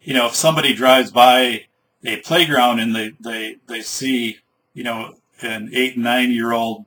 [0.00, 1.66] you know, if somebody drives by
[2.04, 4.38] a playground and they, they, they see,
[4.72, 6.84] you know, an eight, nine year old,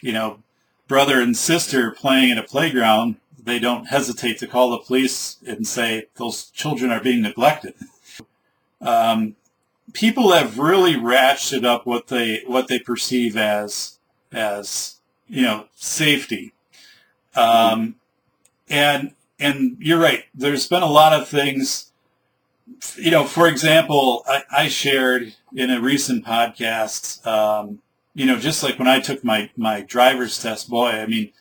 [0.00, 0.42] you know,
[0.88, 3.16] brother and sister playing at a playground,
[3.48, 7.74] they don't hesitate to call the police and say those children are being neglected.
[8.80, 9.36] Um,
[9.92, 13.98] people have really ratcheted up what they what they perceive as
[14.32, 16.52] as you know safety,
[17.34, 17.96] um,
[18.68, 20.24] and and you're right.
[20.34, 21.92] There's been a lot of things.
[22.96, 27.26] You know, for example, I, I shared in a recent podcast.
[27.26, 27.80] Um,
[28.14, 31.32] you know, just like when I took my my driver's test, boy, I mean,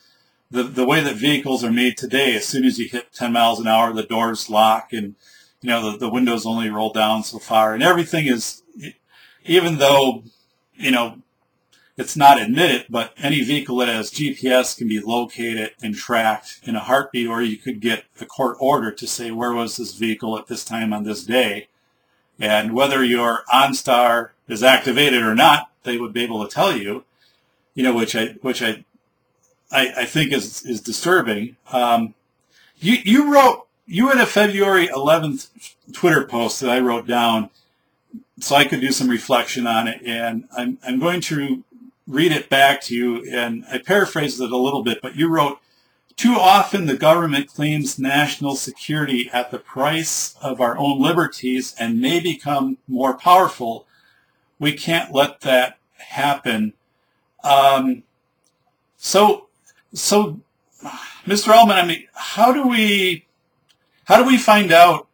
[0.50, 3.60] the the way that vehicles are made today, as soon as you hit 10 miles
[3.60, 5.16] an hour, the doors lock and
[5.62, 8.64] you know the, the windows only roll down so far, and everything is,
[9.46, 10.24] even though
[10.76, 11.22] you know
[11.98, 16.76] it's not admitted, but any vehicle that has GPS can be located and tracked in
[16.76, 20.38] a heartbeat, or you could get a court order to say where was this vehicle
[20.38, 21.70] at this time on this day.
[22.40, 27.04] And whether your OnStar is activated or not, they would be able to tell you,
[27.74, 28.86] you know, which I, which I,
[29.72, 31.58] I, I think is, is disturbing.
[31.72, 32.14] Um,
[32.78, 37.50] you, you wrote, you had a February 11th Twitter post that I wrote down
[38.40, 40.02] so I could do some reflection on it.
[40.06, 41.64] And I'm, I'm going to
[42.08, 45.60] read it back to you, and I paraphrased it a little bit, but you wrote,
[46.16, 52.02] too often the government claims national security at the price of our own liberties and
[52.02, 53.86] may become more powerful.
[54.58, 56.74] We can't let that happen.
[57.44, 58.04] Um,
[58.96, 59.47] so,
[59.94, 60.40] so,
[61.26, 61.50] Mr.
[61.50, 63.26] Allman, I mean, how do we,
[64.06, 65.08] how do we find out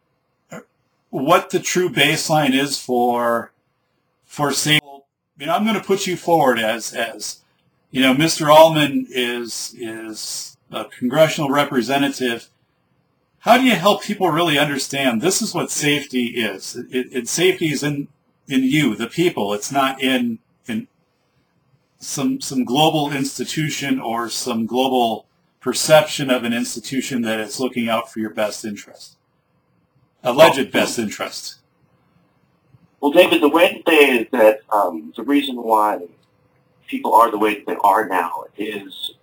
[1.10, 3.52] what the true baseline is for,
[4.24, 4.84] for safety?
[5.38, 7.40] you know, I'm going to put you forward as, as,
[7.90, 8.52] you know, Mr.
[8.52, 12.48] Allman is, is a congressional representative.
[13.40, 16.76] How do you help people really understand this is what safety is?
[16.90, 18.08] It, it, safety is in,
[18.48, 19.52] in you, the people.
[19.54, 20.38] It's not in
[22.04, 25.26] some, some global institution or some global
[25.60, 29.16] perception of an institution that is looking out for your best interest,
[30.22, 31.56] alleged best interest.
[33.00, 36.06] Well, David, the way that they that um, the reason why
[36.86, 39.14] people are the way that they are now is,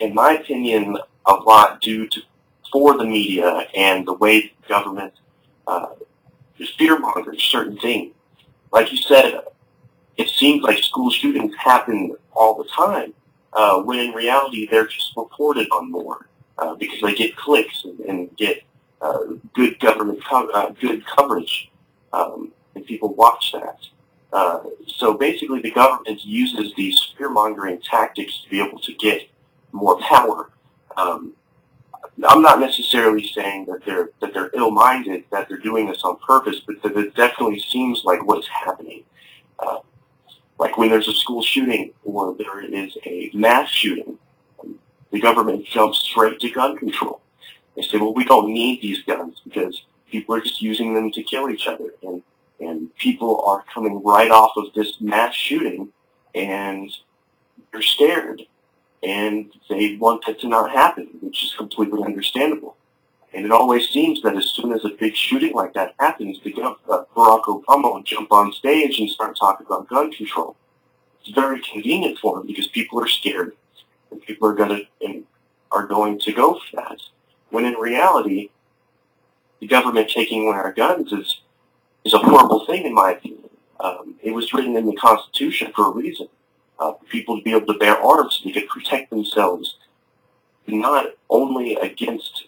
[0.00, 2.20] in my opinion, a lot due to
[2.72, 5.12] for the media and the way the government
[5.66, 5.86] uh,
[6.78, 8.14] fear mongers certain things.
[8.72, 9.40] Like you said,
[10.16, 13.14] it seems like school shootings happen all the time,
[13.52, 18.00] uh, when in reality they're just reported on more uh, because they get clicks and,
[18.00, 18.62] and get
[19.00, 19.20] uh,
[19.54, 21.70] good government co- uh, good coverage.
[22.12, 23.78] Um, and people watch that.
[24.32, 29.28] Uh, so basically, the government uses these fear-mongering tactics to be able to get
[29.72, 30.50] more power.
[30.96, 31.32] Um,
[32.28, 36.60] I'm not necessarily saying that they're that they're ill-minded, that they're doing this on purpose,
[36.66, 39.04] but that it definitely seems like what's happening.
[39.58, 39.78] Uh,
[40.60, 44.18] like when there's a school shooting or there is a mass shooting,
[45.10, 47.22] the government jumps straight to gun control.
[47.74, 51.22] They say, well, we don't need these guns because people are just using them to
[51.22, 51.94] kill each other.
[52.02, 52.22] And
[52.60, 55.88] and people are coming right off of this mass shooting
[56.34, 56.90] and
[57.72, 58.42] they're scared
[59.02, 62.76] and they want that to not happen, which is completely understandable.
[63.32, 66.52] And it always seems that as soon as a big shooting like that happens, the
[66.60, 70.56] uh, Barack Obama will jump on stage and start talking about gun control.
[71.20, 73.52] It's very convenient for him because people are scared
[74.10, 75.24] and people are going to and
[75.70, 77.00] are going to go for that.
[77.50, 78.50] When in reality,
[79.60, 81.40] the government taking away our guns is
[82.04, 83.50] is a horrible thing in my opinion.
[83.78, 86.28] Um, it was written in the Constitution for a reason.
[86.78, 89.76] Uh, for people to be able to bear arms so they could protect themselves
[90.66, 92.44] not only against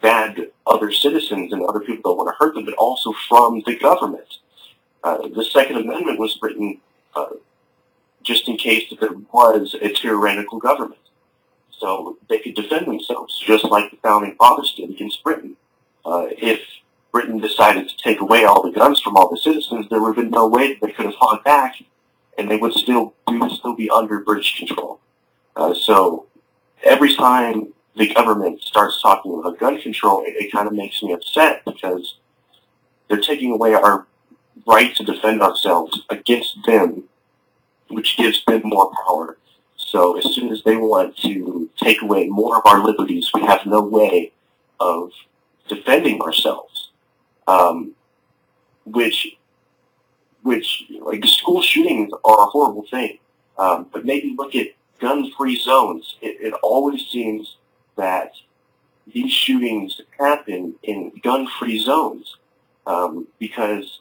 [0.00, 3.76] bad other citizens and other people that want to hurt them, but also from the
[3.76, 4.38] government.
[5.02, 6.80] Uh, the Second Amendment was written
[7.14, 7.26] uh,
[8.22, 11.00] just in case that there was a tyrannical government.
[11.70, 15.56] So they could defend themselves, just like the Founding Fathers did against Britain.
[16.04, 16.60] Uh, if
[17.12, 20.24] Britain decided to take away all the guns from all the citizens, there would have
[20.24, 21.76] been no way that they could have fought back,
[22.38, 25.00] and they would still we would still be under British control.
[25.56, 26.26] Uh, so
[26.82, 31.12] every time the government starts talking about gun control, it, it kind of makes me
[31.12, 32.16] upset because
[33.08, 34.06] they're taking away our
[34.66, 37.04] right to defend ourselves against them,
[37.88, 39.38] which gives them more power.
[39.76, 43.66] So as soon as they want to take away more of our liberties, we have
[43.66, 44.32] no way
[44.80, 45.12] of
[45.68, 46.74] defending ourselves
[47.46, 47.92] um,
[48.84, 49.36] which
[50.42, 53.18] which like school shootings are a horrible thing.
[53.56, 54.68] Um, but maybe look at
[55.00, 56.16] gun-free zones.
[56.20, 57.56] It, it always seems
[57.96, 58.32] that
[59.12, 62.36] these shootings happen in gun-free zones
[62.86, 64.00] um, because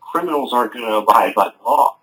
[0.00, 1.96] criminals aren't going to abide by the law.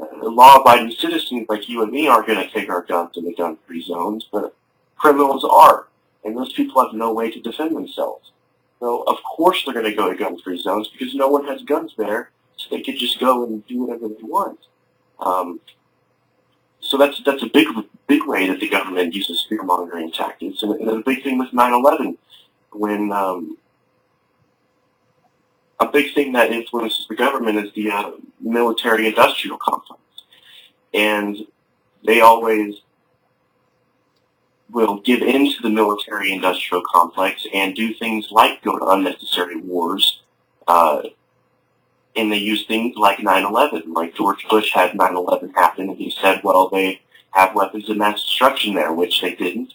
[0.00, 3.82] Uh, law-abiding citizens like you and me aren't going to take our guns into gun-free
[3.82, 4.54] zones, but
[4.96, 5.86] criminals are,
[6.24, 8.32] and those people have no way to defend themselves.
[8.80, 11.94] So of course they're going to go to gun-free zones because no one has guns
[11.96, 14.60] there, so they could just go and do whatever they want.
[15.20, 15.60] Um,
[16.80, 17.66] so that's that's a big
[18.08, 21.50] big way that the government uses fear mongering tactics, and, and a big thing with
[21.50, 22.16] 9/11
[22.72, 23.56] when um,
[25.78, 30.02] a big thing that influences the government is the uh, military-industrial complex,
[30.92, 31.36] and
[32.04, 32.76] they always
[34.70, 40.22] will give in to the military-industrial complex and do things like go to unnecessary wars.
[40.66, 41.02] Uh,
[42.16, 43.94] and they use things like 9-11.
[43.94, 47.00] Like George Bush had 9-11 happen, and he said, well, they
[47.38, 49.74] have weapons of mass destruction there, which they didn't.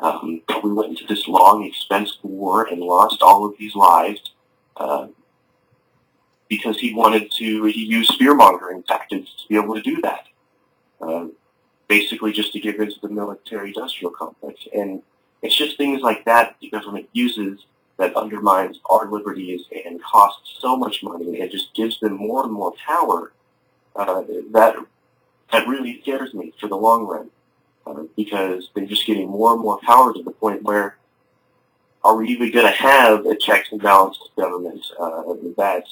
[0.00, 4.32] Um, but we went into this long, expensive war and lost all of these lives
[4.76, 5.06] uh,
[6.48, 10.24] because he wanted to, he used fear-mongering tactics to be able to do that.
[11.00, 11.26] Uh,
[11.88, 14.66] basically just to give into the military-industrial complex.
[14.74, 15.02] And
[15.42, 17.66] it's just things like that the government uses
[17.98, 22.52] that undermines our liberties and costs so much money and just gives them more and
[22.52, 23.32] more power,
[23.94, 24.76] uh, that
[25.52, 27.30] that really scares me for the long run
[27.86, 30.96] uh, because they're just getting more and more power to the point where
[32.04, 35.22] are we even going to have a checks and balances government uh,
[35.56, 35.84] that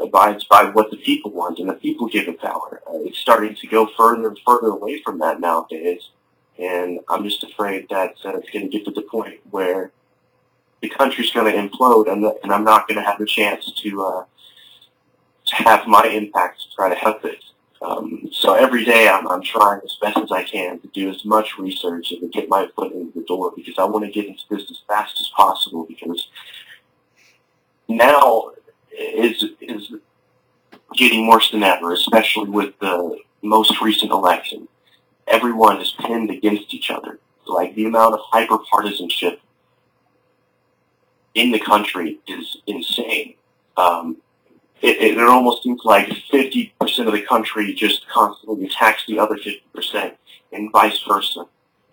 [0.00, 2.80] abides by what the people want and the people give it power?
[2.86, 6.10] Uh, it's starting to go further and further away from that nowadays,
[6.58, 9.90] and I'm just afraid that uh, it's going to get to the point where
[10.80, 13.72] the country's going to implode, and, the, and I'm not going to have the chance
[13.82, 14.24] to, uh,
[15.46, 17.42] to have my impact to try to help it.
[17.82, 21.24] Um, so every day I'm, I'm trying as best as I can to do as
[21.24, 24.26] much research and to get my foot in the door because I want to get
[24.26, 26.28] into this as fast as possible because
[27.88, 28.50] now
[28.92, 29.92] is is
[30.94, 34.68] getting worse than ever, especially with the most recent election.
[35.26, 37.18] Everyone is pinned against each other.
[37.46, 39.40] Like the amount of hyper partisanship
[41.34, 43.34] in the country is insane.
[43.76, 44.16] Um,
[44.82, 46.72] it, it, it, almost seems like 50%
[47.06, 50.14] of the country just constantly attacks the other 50%
[50.52, 51.44] and vice versa.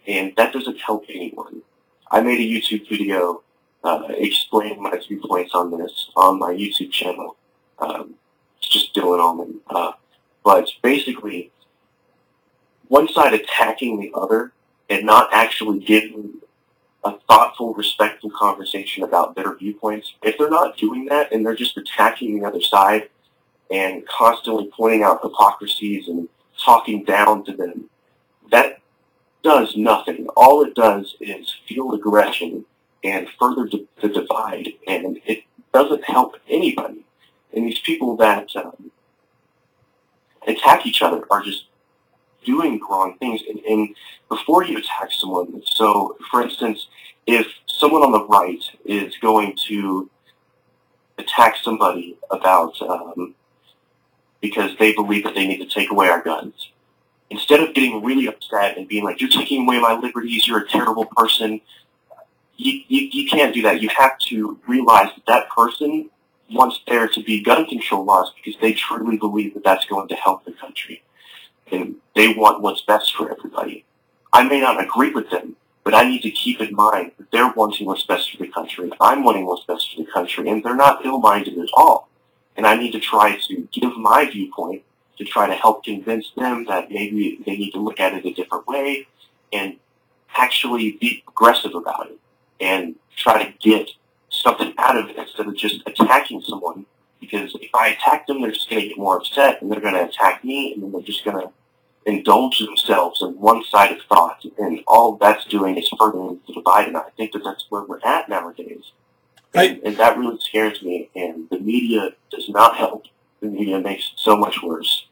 [0.07, 1.61] And that doesn't help anyone.
[2.09, 3.43] I made a YouTube video
[3.83, 7.35] uh, explaining my viewpoints on this on my YouTube channel.
[7.79, 8.15] Um,
[8.57, 9.59] it's just Dylan Allman.
[9.69, 9.91] Uh,
[10.43, 11.51] but basically,
[12.87, 14.53] one side attacking the other
[14.89, 16.35] and not actually giving
[17.03, 21.77] a thoughtful, respectful conversation about their viewpoints, if they're not doing that and they're just
[21.77, 23.09] attacking the other side
[23.71, 27.89] and constantly pointing out hypocrisies and talking down to them,
[28.51, 28.79] that
[29.43, 30.27] does nothing.
[30.35, 32.65] All it does is fuel aggression
[33.03, 33.69] and further
[34.01, 35.43] the divide, and it
[35.73, 37.05] doesn't help anybody.
[37.53, 38.91] And these people that um,
[40.47, 41.65] attack each other are just
[42.45, 43.41] doing wrong things.
[43.47, 43.95] And, and
[44.29, 46.87] before you attack someone, so for instance,
[47.25, 50.09] if someone on the right is going to
[51.17, 53.35] attack somebody about um,
[54.41, 56.71] because they believe that they need to take away our guns,
[57.29, 60.47] instead of getting really upset and being like, "You're taking away my liberties.
[60.47, 61.61] You're a terrible person,"
[62.57, 63.81] you, you, you can't do that.
[63.81, 66.09] You have to realize that that person
[66.51, 70.15] wants there to be gun control laws because they truly believe that that's going to
[70.15, 71.03] help the country
[71.71, 73.85] and they want what's best for everybody.
[74.33, 77.51] I may not agree with them, but I need to keep in mind that they're
[77.51, 78.91] wanting what's best for the country.
[78.99, 82.09] I'm wanting what's best for the country, and they're not ill-minded at all.
[82.57, 84.83] And I need to try to give my viewpoint
[85.17, 88.33] to try to help convince them that maybe they need to look at it a
[88.33, 89.07] different way
[89.53, 89.77] and
[90.35, 92.19] actually be aggressive about it
[92.59, 93.89] and try to get
[94.29, 96.85] something out of it instead of just attacking someone.
[97.19, 99.95] Because if I attack them, they're just going to get more upset, and they're going
[99.95, 101.51] to attack me, and then they're just going to
[102.05, 106.87] indulge themselves in one-sided thought, and all that's doing is furthering the divide.
[106.87, 108.91] And I think that that's where we're at nowadays,
[109.57, 111.09] and, and that really scares me.
[111.15, 113.05] And the media does not help.
[113.41, 115.07] The media makes it so much worse.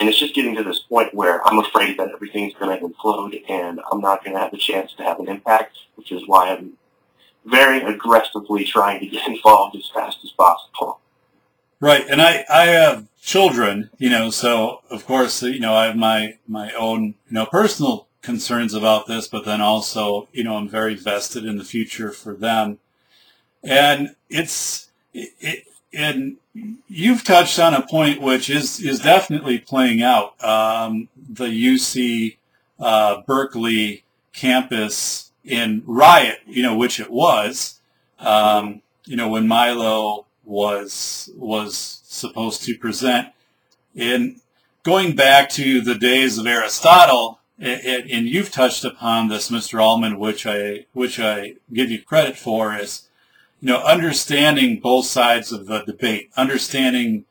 [0.00, 3.42] And it's just getting to this point where I'm afraid that everything's going to implode,
[3.48, 6.50] and I'm not going to have the chance to have an impact, which is why
[6.50, 6.72] I'm
[7.44, 11.00] very aggressively trying to get involved as fast as possible.
[11.80, 15.96] Right, and I, I have children, you know, so of course, you know, I have
[15.96, 20.68] my, my own, you know, personal concerns about this, but then also, you know, I'm
[20.68, 22.78] very vested in the future for them.
[23.64, 26.36] And it's, it, and
[26.88, 30.42] you've touched on a point which is, is definitely playing out.
[30.44, 32.36] Um, the UC
[32.78, 37.80] uh, Berkeley campus in riot, you know, which it was,
[38.18, 43.28] um, you know, when Milo was was supposed to present.
[43.96, 44.40] And
[44.82, 49.82] going back to the days of Aristotle, it, and you've touched upon this, Mr.
[49.82, 53.08] Allman, which I which I give you credit for, is
[53.64, 57.24] you know understanding both sides of the debate, understanding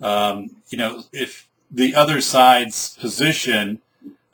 [0.00, 3.80] um, you know if the other side's position,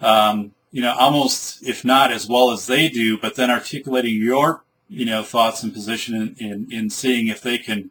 [0.02, 4.64] um, you know, almost if not as well as they do, but then articulating your
[4.90, 7.90] you know thoughts and position in, in, in seeing if they can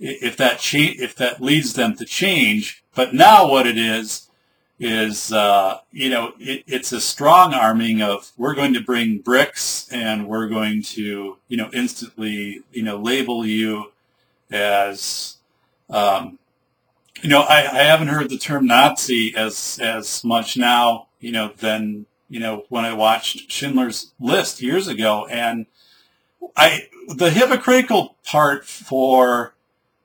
[0.00, 2.82] if that cha- if that leads them to change.
[2.94, 4.27] But now what it is
[4.80, 9.88] is uh, you know it, it's a strong arming of we're going to bring bricks
[9.90, 13.92] and we're going to you know instantly you know label you
[14.50, 15.36] as
[15.90, 16.38] um,
[17.22, 21.52] you know I, I haven't heard the term Nazi as as much now you know
[21.56, 25.26] than you know when I watched Schindler's List years ago.
[25.26, 25.66] And
[26.56, 29.54] I the hypocritical part for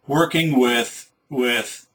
[0.08, 1.88] working with with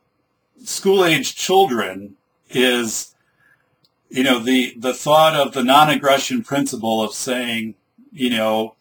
[0.65, 2.17] school age children
[2.51, 3.15] is
[4.09, 7.75] you know the the thought of the non-aggression principle of saying
[8.13, 8.75] you know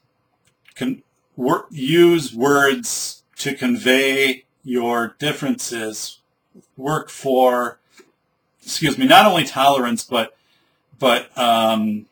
[0.75, 1.03] can
[1.35, 6.19] wor- use words to convey your differences
[6.75, 7.79] work for
[8.61, 10.37] excuse me not only tolerance but
[10.99, 12.05] but um,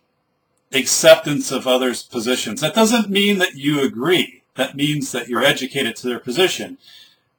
[0.74, 2.62] acceptance of others positions.
[2.62, 4.43] That doesn't mean that you agree.
[4.56, 6.78] That means that you're educated to their position.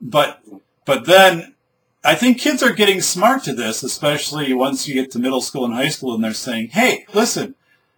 [0.01, 0.43] But
[0.85, 1.55] but then
[2.07, 5.65] I think kids are getting smart to this, especially once you get to middle school
[5.65, 7.57] and high school, and they're saying, "Hey, listen,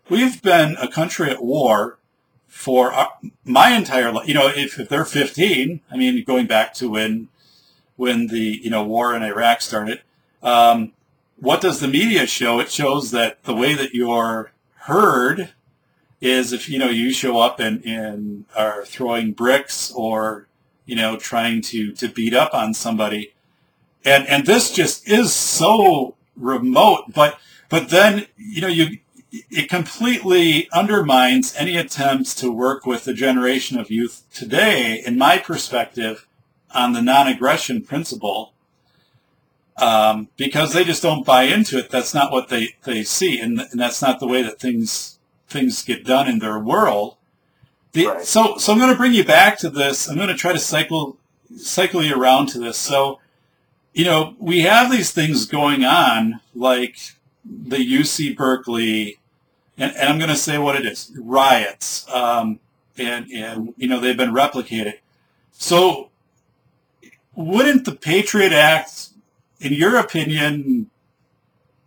[0.08, 1.98] we've been a country at war
[2.46, 3.10] for our,
[3.44, 4.26] my entire life.
[4.26, 7.28] You know, if, if they're 15, I mean, going back to when
[7.96, 10.00] when the you know war in Iraq started,
[10.42, 10.92] um,
[11.36, 12.60] what does the media show?
[12.60, 15.50] It shows that the way that you're heard
[16.22, 20.48] is if you know you show up and, and are throwing bricks or
[20.86, 23.34] you know trying to to beat up on somebody
[24.08, 27.38] and and this just is so remote but
[27.68, 28.98] but then you know you
[29.30, 35.36] it completely undermines any attempts to work with the generation of youth today in my
[35.36, 36.26] perspective
[36.74, 38.54] on the non-aggression principle
[39.76, 41.90] um, because they just don't buy into it.
[41.90, 45.82] That's not what they, they see and, and that's not the way that things things
[45.82, 47.16] get done in their world.
[47.92, 48.22] The, right.
[48.22, 50.08] so so i'm going to bring you back to this.
[50.08, 51.16] I'm going to try to cycle
[51.56, 52.76] cycle you around to this.
[52.76, 53.18] So
[53.92, 56.98] you know, we have these things going on like
[57.44, 59.18] the UC Berkeley,
[59.76, 62.60] and, and I'm going to say what it is, riots, um,
[62.96, 64.94] and, and, you know, they've been replicated.
[65.52, 66.10] So
[67.34, 69.10] wouldn't the Patriot Act,
[69.60, 70.90] in your opinion,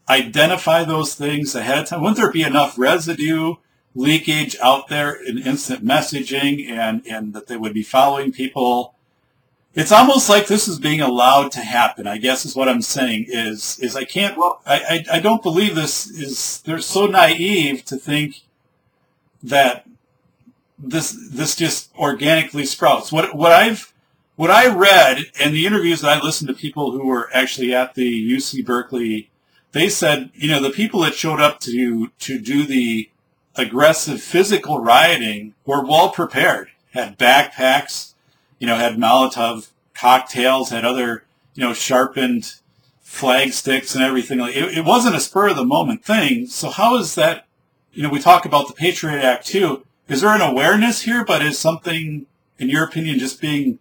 [0.09, 2.01] identify those things ahead of time?
[2.01, 3.55] Wouldn't there be enough residue
[3.93, 8.95] leakage out there in instant messaging and, and that they would be following people
[9.73, 12.05] it's almost like this is being allowed to happen.
[12.05, 13.27] I guess is what I'm saying.
[13.29, 14.37] Is is I can't.
[14.37, 16.61] Well, I, I I don't believe this is.
[16.61, 18.41] They're so naive to think
[19.41, 19.85] that
[20.77, 23.11] this this just organically sprouts.
[23.11, 23.93] What what I've
[24.35, 27.95] what I read and the interviews that I listened to people who were actually at
[27.95, 29.29] the UC Berkeley,
[29.71, 33.09] they said you know the people that showed up to to do the
[33.55, 38.10] aggressive physical rioting were well prepared, had backpacks
[38.61, 41.23] you know, had Molotov cocktails, had other,
[41.55, 42.53] you know, sharpened
[43.01, 44.39] flag sticks and everything.
[44.39, 46.45] It, it wasn't a spur of the moment thing.
[46.45, 47.47] So how is that?
[47.91, 49.83] You know, we talk about the Patriot Act too.
[50.07, 51.25] Is there an awareness here?
[51.25, 52.27] But is something,
[52.59, 53.79] in your opinion, just being?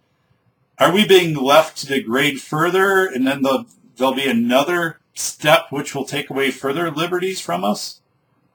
[0.78, 3.66] Are we being left to degrade further, and then the,
[3.98, 8.00] there'll be another step which will take away further liberties from us?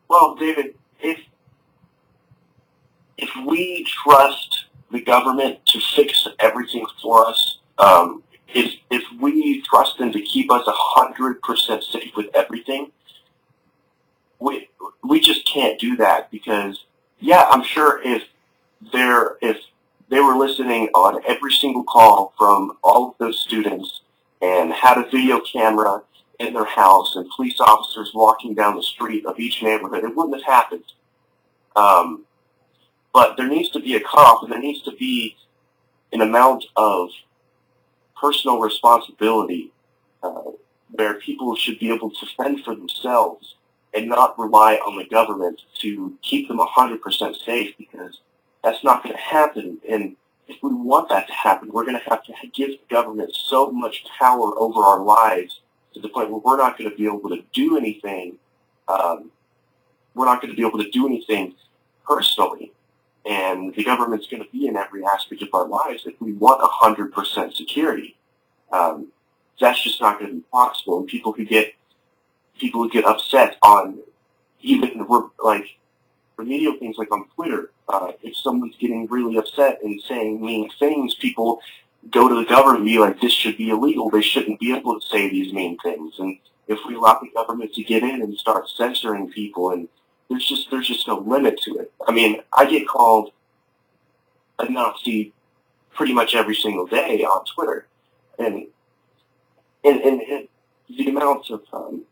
[0.07, 1.19] Well, David, if
[3.15, 4.64] if we trust
[4.96, 7.60] the government to fix everything for us.
[7.78, 12.91] Um, if, if we trust them to keep us 100% safe with everything,
[14.39, 14.70] we,
[15.04, 16.86] we just can't do that because,
[17.20, 18.24] yeah, I'm sure if
[18.93, 19.58] they're, if
[20.10, 24.02] they were listening on every single call from all of those students
[24.41, 26.04] and had a video camera
[26.39, 30.36] in their house and police officers walking down the street of each neighborhood, it wouldn't
[30.36, 30.84] have happened.
[31.76, 32.24] Um,
[33.16, 35.38] but there needs to be a cutoff, and there needs to be
[36.11, 37.11] an amount of
[38.20, 39.72] personal responsibility
[40.22, 40.51] uh,
[40.91, 43.55] where people should be able to fend for themselves
[43.93, 48.20] and not rely on the government to keep them 100% safe because
[48.61, 49.78] that's not going to happen.
[49.89, 50.18] And
[50.49, 53.72] if we want that to happen, we're going to have to give the government so
[53.72, 55.61] much power over our lives
[55.93, 58.39] to the point where we're not going to be able to do anything.
[58.89, 59.32] Um,
[60.16, 61.55] we're not going to be able to do anything
[62.05, 62.74] personally
[63.26, 66.61] and the government's going to be in every aspect of our lives if we want
[66.61, 68.15] 100% security.
[68.71, 69.07] Um,
[69.59, 70.99] that's just not going to be possible.
[70.99, 71.73] And people who get
[72.59, 73.99] people who get upset on
[74.61, 75.05] even
[75.43, 75.78] like
[76.38, 81.15] remedial things like on Twitter, uh, if someone's getting really upset and saying mean things,
[81.15, 81.61] people
[82.11, 84.09] go to the government and be like, this should be illegal.
[84.09, 86.15] They shouldn't be able to say these mean things.
[86.19, 89.88] And if we allow the government to get in and start censoring people, and
[90.30, 91.91] there's just there's just no limit to it.
[92.07, 93.32] I mean, I get called
[94.59, 95.34] a Nazi
[95.93, 97.88] pretty much every single day on Twitter,
[98.39, 98.67] and
[99.84, 100.47] and, and,
[100.88, 102.03] the amounts of um,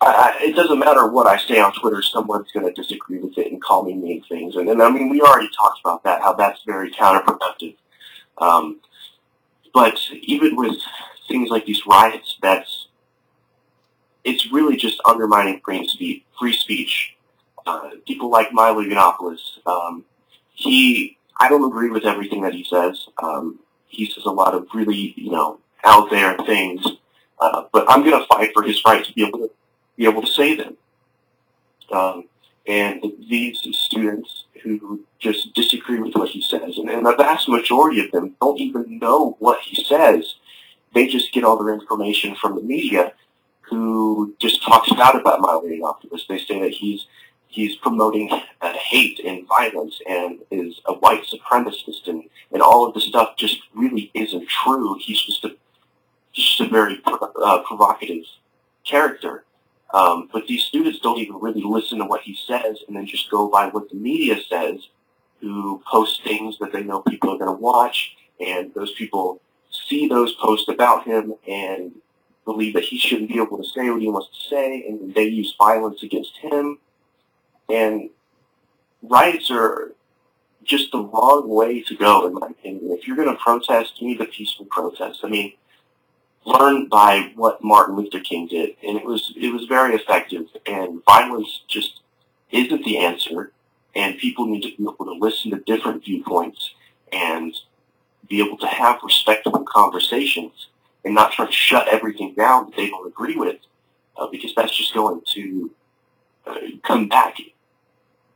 [0.00, 3.50] I, it doesn't matter what I say on Twitter, someone's going to disagree with it
[3.50, 4.56] and call me mean things.
[4.56, 7.76] And, and I mean, we already talked about that, how that's very counterproductive.
[8.38, 8.80] Um,
[9.74, 10.76] but even with
[11.28, 12.77] things like these riots, that's
[14.24, 16.24] it's really just undermining free speech.
[16.38, 17.16] Free speech.
[17.66, 20.04] Uh, people like Milo Yiannopoulos, um,
[20.54, 23.08] he, I don't agree with everything that he says.
[23.22, 23.58] Um,
[23.88, 26.84] he says a lot of really, you know, out there things,
[27.40, 29.50] uh, but I'm going to fight for his right to be able to
[29.96, 30.76] be able to say them.
[31.92, 32.24] Um,
[32.66, 38.04] and these students who just disagree with what he says, and, and the vast majority
[38.04, 40.36] of them don't even know what he says.
[40.94, 43.12] They just get all their information from the media,
[43.68, 46.26] who just talks bad about Milo Yiannopoulos.
[46.28, 47.06] They say that he's
[47.48, 52.94] he's promoting uh, hate and violence and is a white supremacist, and, and all of
[52.94, 54.96] this stuff just really isn't true.
[55.00, 55.56] He's just a
[56.32, 58.24] just a very uh, provocative
[58.84, 59.44] character.
[59.92, 63.30] Um, but these students don't even really listen to what he says and then just
[63.30, 64.86] go by what the media says,
[65.40, 69.40] who post things that they know people are going to watch, and those people
[69.88, 71.92] see those posts about him and
[72.48, 75.24] believe that he shouldn't be able to say what he wants to say, and they
[75.24, 76.78] use violence against him.
[77.68, 78.08] And
[79.02, 79.92] riots are
[80.64, 82.90] just the wrong way to go, in my opinion.
[82.90, 85.20] If you're going to protest, you need a peaceful protest.
[85.22, 85.52] I mean,
[86.46, 90.46] learned by what Martin Luther King did, and it was it was very effective.
[90.64, 92.00] And violence just
[92.50, 93.52] isn't the answer,
[93.94, 96.74] and people need to be able to listen to different viewpoints
[97.12, 97.54] and
[98.26, 100.68] be able to have respectable conversations
[101.08, 103.56] and not try to shut everything down that they don't agree with,
[104.18, 105.70] uh, because that's just going to
[106.46, 106.54] uh,
[106.84, 107.38] come back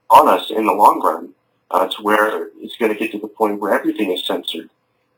[0.08, 1.34] on us in the long run
[1.70, 4.70] uh, to where it's going to get to the point where everything is censored.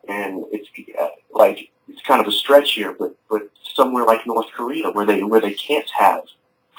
[0.09, 0.68] And it's
[1.00, 5.07] uh, like it's kind of a stretch here, but but somewhere like North Korea, where
[5.07, 6.24] they where they can't have,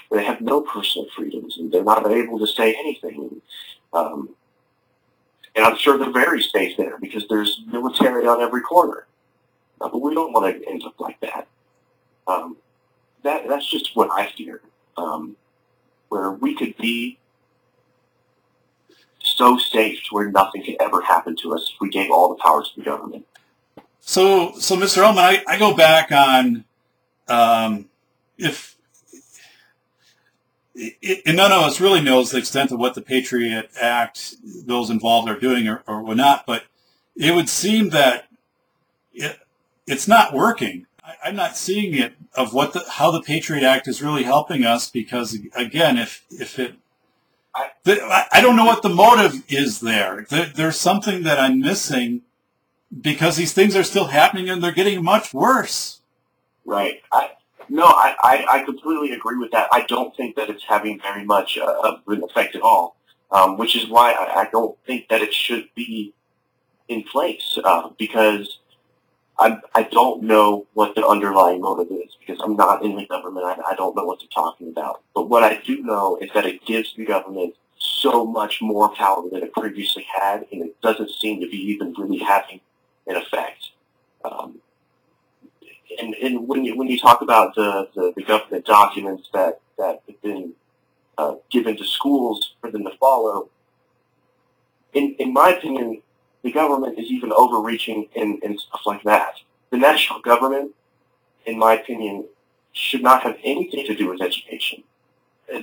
[0.09, 3.41] where they have no personal freedoms, and they're not able to say anything.
[3.93, 4.36] Um,
[5.55, 9.07] and I'm sure they're very safe there because there's military on every corner.
[9.82, 11.47] Uh, but we don't want to end up like that.
[12.28, 12.57] Um,
[13.23, 14.61] that that's just what I fear.
[14.97, 15.36] Um,
[16.09, 17.17] where we could be
[19.19, 22.41] so safe to where nothing could ever happen to us if we gave all the
[22.41, 23.26] powers to the government.
[23.99, 25.05] So, so Mr.
[25.05, 26.63] Allman, I, I go back on
[27.28, 27.89] um,
[28.38, 28.76] if
[30.76, 34.89] it, and none of us really knows the extent of what the Patriot Act, those
[34.89, 36.63] involved are doing or, or not, but
[37.15, 38.28] it would seem that
[39.13, 39.39] it,
[39.88, 40.88] it's not working.
[41.03, 44.65] I, am not seeing it of what the, how the Patriot Act is really helping
[44.65, 46.75] us because again, if, if it,
[47.55, 50.25] I, I don't know what the motive is there.
[50.29, 50.47] there.
[50.47, 52.21] There's something that I'm missing
[52.99, 56.01] because these things are still happening and they're getting much worse.
[56.65, 57.01] Right.
[57.11, 57.31] I,
[57.69, 59.69] no, I, I, I completely agree with that.
[59.71, 62.97] I don't think that it's having very much uh, of an effect at all,
[63.31, 66.13] um, which is why I, I don't think that it should be
[66.88, 68.59] in place uh, because
[69.38, 73.45] I, I don't know what the underlying motive is because I'm not in the government.
[73.45, 75.01] I, I don't know what they're talking about.
[75.13, 79.27] But what I do know is that it gives the government so much more power
[79.29, 82.61] than it previously had, and it doesn't seem to be even really having
[83.07, 83.71] an effect.
[84.23, 84.59] Um,
[85.99, 90.01] and, and when you when you talk about the, the, the government documents that that
[90.07, 90.53] have been
[91.17, 93.49] uh, given to schools for them to follow,
[94.93, 96.01] in in my opinion,
[96.45, 99.33] the government is even overreaching in, in stuff like that.
[99.71, 100.75] The national government,
[101.47, 102.25] in my opinion,
[102.71, 104.83] should not have anything to do with education.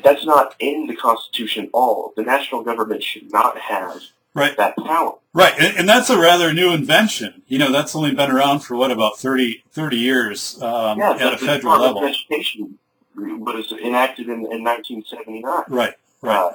[0.02, 2.12] That's not in the Constitution at all.
[2.16, 4.02] The national government should not have
[4.34, 4.56] right.
[4.56, 5.14] that power.
[5.32, 7.42] Right, and, and, that's a rather new invention.
[7.46, 11.32] You know, that's only been around for what about 30, 30 years um, yeah, at
[11.32, 12.04] a federal level.
[12.04, 12.76] Education
[13.16, 15.42] was enacted in, in 1979.
[15.68, 16.36] Right, right.
[16.36, 16.52] Uh,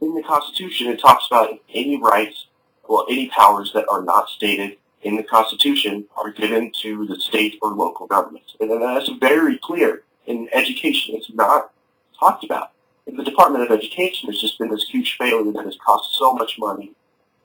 [0.00, 2.47] in the Constitution, it talks about any rights,
[2.88, 7.58] well, any powers that are not stated in the Constitution are given to the state
[7.62, 8.56] or local governments.
[8.60, 10.02] And that's very clear.
[10.26, 11.70] In education, it's not
[12.18, 12.72] talked about.
[13.06, 16.34] In the Department of Education, has just been this huge failure that has cost so
[16.34, 16.94] much money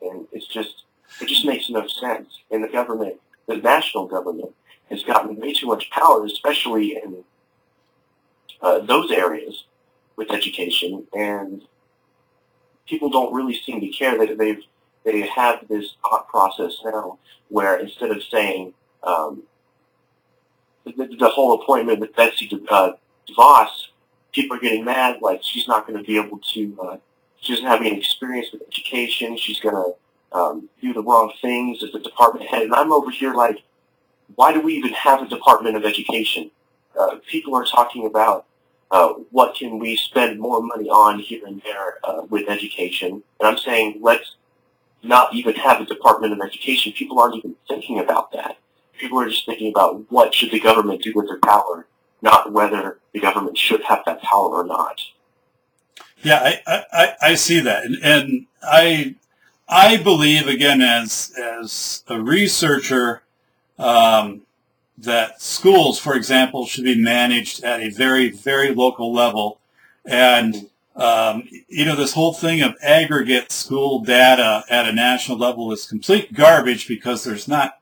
[0.04, 0.84] and it's just
[1.22, 2.40] it just makes no sense.
[2.52, 4.52] And the government, the national government,
[4.90, 7.24] has gotten way too much power, especially in
[8.62, 9.66] uh, those areas
[10.16, 11.62] with education, and
[12.88, 14.64] people don't really seem to care that they've
[15.04, 17.18] they have this thought process now
[17.50, 18.74] where instead of saying
[19.04, 19.44] um,
[20.86, 22.94] the, the, whole appointment with Betsy uh,
[23.30, 23.88] DeVos,
[24.32, 26.78] people are getting mad like she's not going to be able to.
[26.82, 26.98] Uh,
[27.40, 29.38] she doesn't have any experience with education.
[29.38, 33.12] She's going to um, do the wrong things as a department head, and I'm over
[33.12, 33.62] here like,
[34.36, 36.50] why do we even have a department of education?
[37.00, 38.46] Uh, people are talking about
[38.94, 43.24] uh, what can we spend more money on here and there uh, with education.
[43.40, 44.36] And I'm saying let's
[45.04, 46.94] not even have a Department of Education.
[46.94, 48.58] People aren't even thinking about that.
[48.98, 51.86] People are just thinking about what should the government do with their power,
[52.22, 55.02] not whether the government should have that power or not.
[56.22, 57.84] Yeah, I, I, I see that.
[57.84, 59.16] And, and I,
[59.68, 63.24] I believe, again, as, as a researcher,
[63.78, 64.44] um,
[64.98, 69.60] that schools, for example, should be managed at a very, very local level.
[70.06, 75.72] And, um, you know, this whole thing of aggregate school data at a national level
[75.72, 77.80] is complete garbage because there's not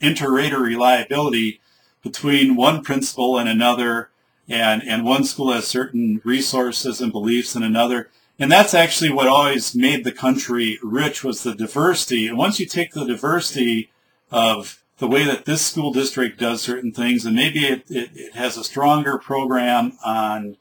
[0.00, 1.60] inter-rater reliability
[2.02, 4.10] between one principal and another,
[4.48, 8.10] and, and one school has certain resources and beliefs and another.
[8.38, 12.26] And that's actually what always made the country rich was the diversity.
[12.26, 13.90] And once you take the diversity
[14.30, 18.34] of the way that this school district does certain things, and maybe it, it, it,
[18.34, 20.56] has a stronger program on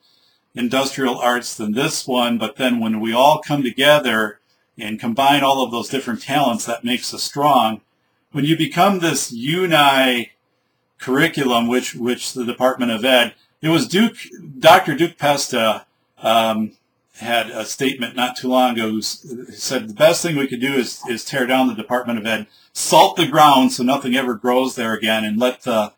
[0.56, 4.40] industrial arts than this one, but then when we all come together
[4.78, 7.82] and combine all of those different talents, that makes us strong.
[8.32, 10.32] When you become this uni
[11.00, 14.18] curriculum, which which the Department of Ed, it was Duke,
[14.60, 14.96] Dr.
[14.96, 15.86] Duke Pesta
[16.18, 16.74] um,
[17.18, 20.74] had a statement not too long ago who said the best thing we could do
[20.74, 24.76] is, is tear down the Department of Ed, salt the ground so nothing ever grows
[24.76, 25.94] there again, and let the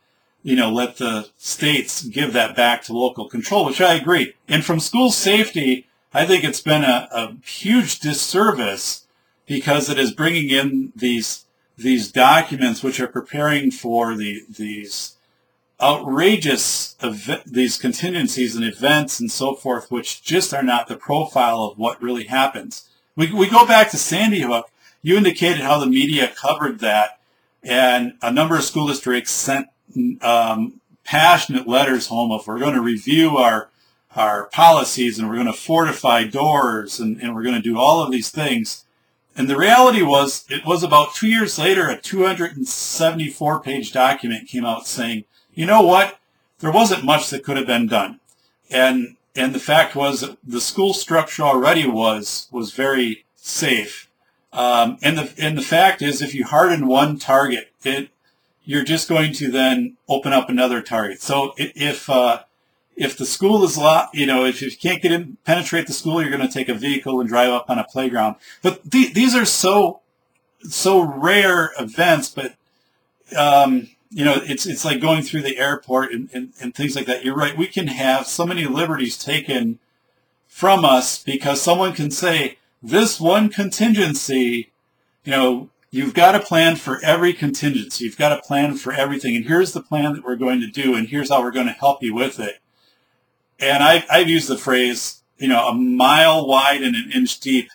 [0.46, 4.36] you know let the states give that back to local control, which I agree.
[4.48, 9.08] And from school safety, I think it's been a, a huge disservice
[9.48, 11.46] because it is bringing in these
[11.78, 15.16] these documents which are preparing for the these
[15.82, 21.64] outrageous ev- these contingencies and events and so forth, which just are not the profile
[21.64, 22.88] of what really happens.
[23.16, 24.70] We, we go back to Sandy Hook.
[25.02, 27.20] You indicated how the media covered that,
[27.64, 29.68] and a number of school districts sent
[30.22, 33.70] um, passionate letters home of we're going to review our
[34.16, 38.02] our policies and we're going to fortify doors and, and we're going to do all
[38.02, 38.86] of these things.
[39.36, 44.64] And the reality was, it was about two years later, a 274 page document came
[44.64, 45.26] out saying
[45.56, 46.20] you know what?
[46.60, 48.20] There wasn't much that could have been done.
[48.70, 54.10] And and the fact was the school structure already was was very safe.
[54.54, 58.10] Um, and the and the fact is, if you harden one target, it
[58.66, 61.22] you're just going to then open up another target.
[61.22, 62.44] So if uh,
[62.96, 66.22] if the school is locked, you know, if you can't get in, penetrate the school,
[66.22, 68.36] you're going to take a vehicle and drive up on a playground.
[68.62, 70.02] But th- these are so
[70.70, 72.56] so rare events, but
[73.38, 77.06] um, you know, it's it's like going through the airport and, and, and things like
[77.06, 77.24] that.
[77.24, 77.58] You're right.
[77.58, 79.80] We can have so many liberties taken
[80.48, 84.72] from us because someone can say this one contingency,
[85.24, 88.06] you know, you've got a plan for every contingency.
[88.06, 89.36] You've got a plan for everything.
[89.36, 90.96] And here's the plan that we're going to do.
[90.96, 92.60] And here's how we're going to help you with it.
[93.60, 97.70] And I've, I've used the phrase, you know, a mile wide and an inch deep.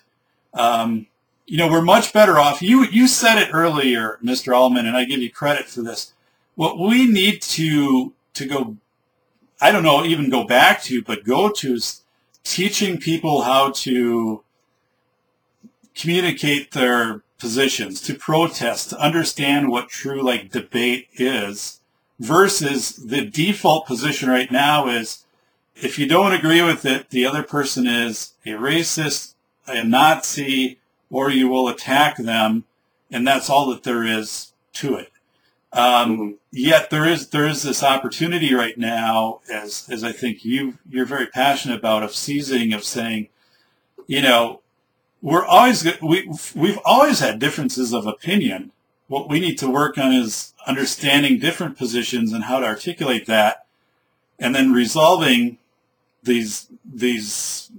[0.53, 1.07] Um,
[1.47, 2.63] you know, we're much better off.
[2.63, 4.57] You, you said it earlier, Mr.
[4.57, 6.13] Allman, and I give you credit for this
[6.61, 8.77] what we need to to go
[9.63, 12.03] I don't know even go back to but go to is
[12.45, 14.45] teaching people how to
[15.95, 21.81] communicate their positions to protest to understand what true like debate is
[22.19, 25.25] versus the default position right now is
[25.75, 29.35] if you don't agree with it the other person is a racist
[29.67, 30.79] a nazi
[31.11, 32.65] or you will attack them
[33.11, 35.11] and that's all that there is to it
[35.73, 36.31] um, mm-hmm.
[36.53, 41.07] Yet there is there is this opportunity right now, as as I think you you're
[41.07, 43.29] very passionate about, of seizing, of saying,
[44.09, 44.61] you know,
[45.23, 48.73] we're always we we've always had differences of opinion.
[49.09, 53.67] What we need to work on is understanding different positions and how to articulate that,
[54.39, 55.59] and then resolving
[56.23, 57.71] these these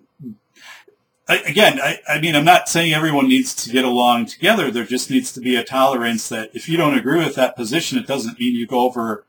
[1.27, 4.69] again, I, I, mean, I'm not saying everyone needs to get along together.
[4.69, 7.97] There just needs to be a tolerance that if you don't agree with that position,
[7.97, 9.25] it doesn't mean you go over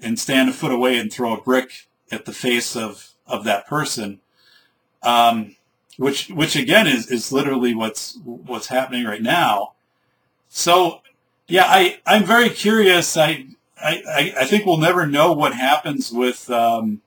[0.00, 3.66] and stand a foot away and throw a brick at the face of, of that
[3.66, 4.20] person.
[5.02, 5.56] Um,
[5.96, 9.72] which, which again is, is literally what's, what's happening right now.
[10.48, 11.00] So
[11.48, 13.16] yeah, I, I'm very curious.
[13.16, 13.46] I,
[13.78, 17.02] I, I, think we'll never know what happens with um,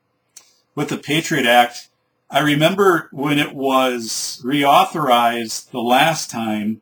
[0.76, 1.90] with the Patriot Act.
[2.30, 6.82] I remember when it was reauthorized the last time,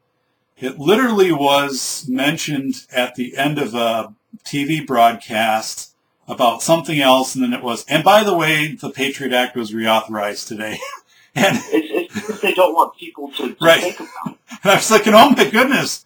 [0.60, 5.94] it literally was mentioned at the end of a TV broadcast
[6.28, 9.72] about something else, and then it was, and by the way, the Patriot Act was
[9.72, 10.78] reauthorized today.
[11.36, 11.97] and it's,
[12.42, 13.82] they don't want people to, to right.
[13.82, 14.10] think about.
[14.28, 14.38] It.
[14.64, 16.06] And I was thinking, oh my goodness,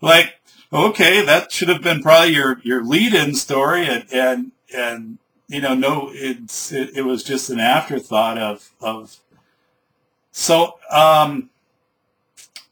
[0.00, 0.34] like
[0.72, 5.18] okay, that should have been probably your your lead-in story, and and and
[5.48, 9.18] you know, no, it's it, it was just an afterthought of of.
[10.34, 11.50] So, um,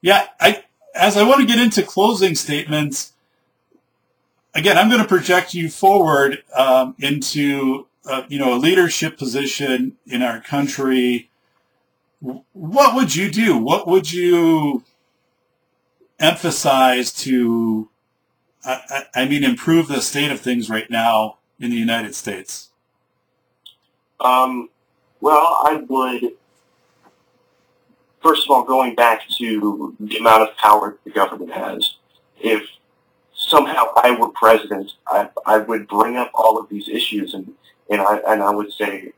[0.00, 3.12] yeah, I as I want to get into closing statements.
[4.52, 9.96] Again, I'm going to project you forward um, into uh, you know a leadership position
[10.06, 11.29] in our country.
[12.20, 13.56] What would you do?
[13.56, 14.84] What would you
[16.18, 17.88] emphasize to,
[18.64, 22.68] I, I, mean, improve the state of things right now in the United States?
[24.20, 24.68] Um,
[25.20, 26.32] well, I would,
[28.22, 31.96] first of all, going back to the amount of power the government has,
[32.38, 32.62] if
[33.34, 37.50] somehow I were president, I, I would bring up all of these issues and,
[37.88, 39.12] and, I, and I would say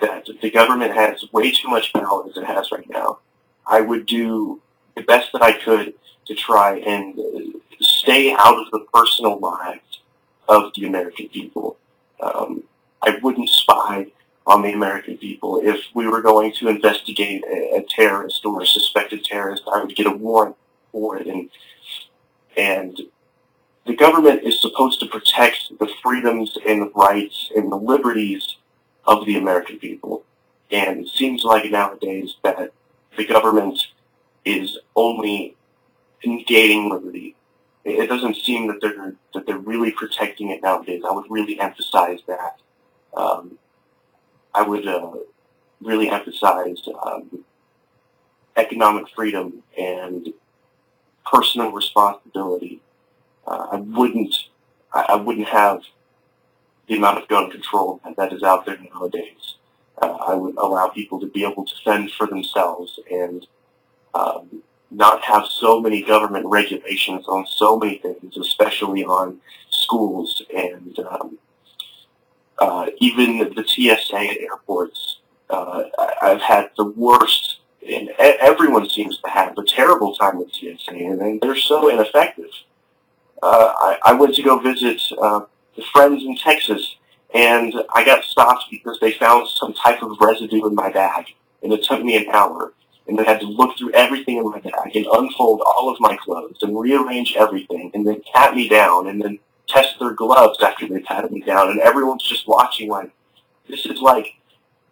[0.00, 3.18] that the government has way too much power as it has right now.
[3.66, 4.60] I would do
[4.96, 5.94] the best that I could
[6.26, 7.18] to try and
[7.80, 10.00] stay out of the personal lives
[10.48, 11.76] of the American people.
[12.20, 12.64] Um,
[13.02, 14.08] I wouldn't spy
[14.46, 15.60] on the American people.
[15.62, 19.94] If we were going to investigate a, a terrorist or a suspected terrorist, I would
[19.94, 20.56] get a warrant
[20.90, 21.26] for it.
[21.26, 21.50] And,
[22.56, 22.98] and
[23.86, 28.56] the government is supposed to protect the freedoms and the rights and the liberties
[29.08, 30.22] of the American people.
[30.70, 32.72] And it seems like nowadays that
[33.16, 33.80] the government
[34.44, 35.56] is only
[36.24, 37.34] negating liberty.
[37.84, 41.02] It doesn't seem that they're that they're really protecting it nowadays.
[41.08, 42.58] I would really emphasize that.
[43.16, 43.58] Um,
[44.54, 45.12] I would uh,
[45.80, 47.44] really emphasize um,
[48.56, 50.34] economic freedom and
[51.24, 52.82] personal responsibility.
[53.46, 54.34] Uh, I wouldn't
[54.92, 55.82] I, I, wouldn't have
[56.88, 59.56] the amount of gun control that is out there nowadays.
[60.00, 63.46] Uh, I would allow people to be able to fend for themselves and
[64.14, 70.98] um, not have so many government regulations on so many things, especially on schools and
[71.00, 71.38] um,
[72.58, 75.18] uh, even the TSA at airports.
[75.50, 75.84] Uh,
[76.22, 81.40] I've had the worst, and everyone seems to have a terrible time with TSA, and
[81.40, 82.50] they're so ineffective.
[83.42, 85.42] Uh, I, I, went to go visit uh,
[85.92, 86.96] friends in Texas,
[87.34, 91.26] and I got stopped because they found some type of residue in my bag,
[91.62, 92.72] and it took me an hour
[93.08, 96.16] and they had to look through everything in my bag and unfold all of my
[96.16, 100.86] clothes and rearrange everything and then pat me down and then test their gloves after
[100.86, 103.10] they patted me down and everyone's just watching like
[103.68, 104.34] this is like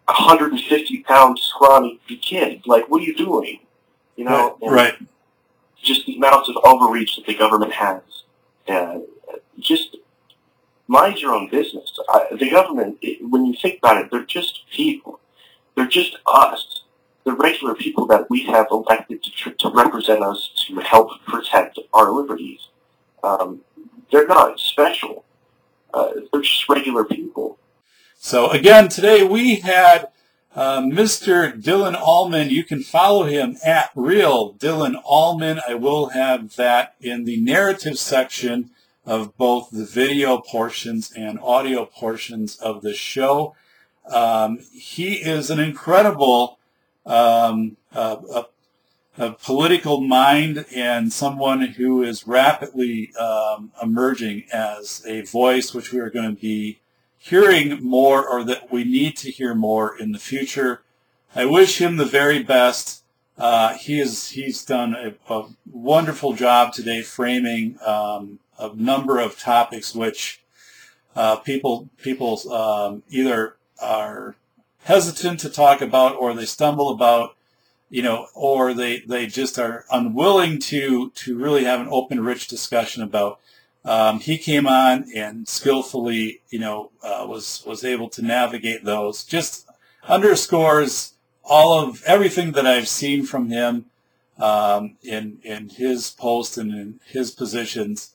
[0.08, 2.62] a hundred and fifty pound scrawny kid.
[2.66, 3.60] Like what are you doing?
[4.16, 4.58] You know?
[4.62, 4.70] Right.
[4.72, 5.08] right.
[5.82, 8.02] Just the amounts of overreach that the government has.
[8.66, 9.00] Uh,
[9.58, 9.96] just
[10.86, 11.98] mind your own business.
[12.08, 15.20] I, the government, it, when you think about it, they're just people.
[15.74, 16.82] They're just us
[17.24, 22.12] the regular people that we have elected to, to represent us to help protect our
[22.12, 22.68] liberties.
[23.22, 23.62] Um,
[24.12, 25.24] they're not special.
[25.92, 27.58] Uh, they're just regular people.
[28.16, 30.08] So again, today we had
[30.54, 31.60] uh, Mr.
[31.60, 32.50] Dylan Allman.
[32.50, 35.60] You can follow him at Real Dylan Allman.
[35.68, 38.70] I will have that in the narrative section
[39.06, 43.54] of both the video portions and audio portions of the show.
[44.06, 46.58] Um, he is an incredible
[47.06, 48.46] um, a,
[49.16, 56.00] a, political mind and someone who is rapidly um, emerging as a voice which we
[56.00, 56.80] are going to be
[57.16, 60.82] hearing more or that we need to hear more in the future.
[61.34, 63.02] I wish him the very best.
[63.38, 69.38] Uh, he is, he's done a, a, wonderful job today framing um, a number of
[69.38, 70.40] topics which
[71.14, 74.36] uh, people people um, either are
[74.84, 77.36] hesitant to talk about or they stumble about,
[77.90, 82.46] you know, or they, they just are unwilling to, to really have an open, rich
[82.48, 83.40] discussion about.
[83.84, 89.24] Um, he came on and skillfully, you know, uh, was, was able to navigate those.
[89.24, 89.68] Just
[90.08, 91.14] underscores
[91.46, 93.86] all of everything that I've seen from him
[94.38, 98.14] um, in, in his post and in his positions.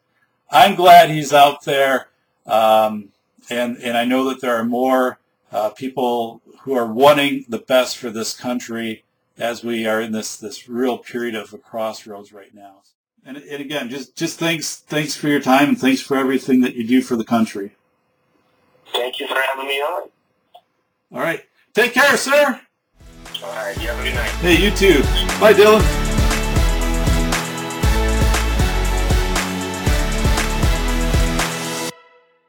[0.51, 2.09] I'm glad he's out there.
[2.45, 3.09] Um,
[3.49, 5.19] and, and I know that there are more
[5.51, 9.03] uh, people who are wanting the best for this country
[9.37, 12.75] as we are in this, this real period of a crossroads right now.
[13.25, 16.75] And, and again, just, just thanks, thanks for your time and thanks for everything that
[16.75, 17.75] you do for the country.
[18.93, 20.09] Thank you for having me on.
[21.13, 21.43] All right.
[21.73, 22.61] Take care, sir.
[23.43, 23.75] All right.
[23.81, 24.29] You have a good night.
[24.41, 25.01] Hey, you too.
[25.39, 26.10] Bye, Dylan.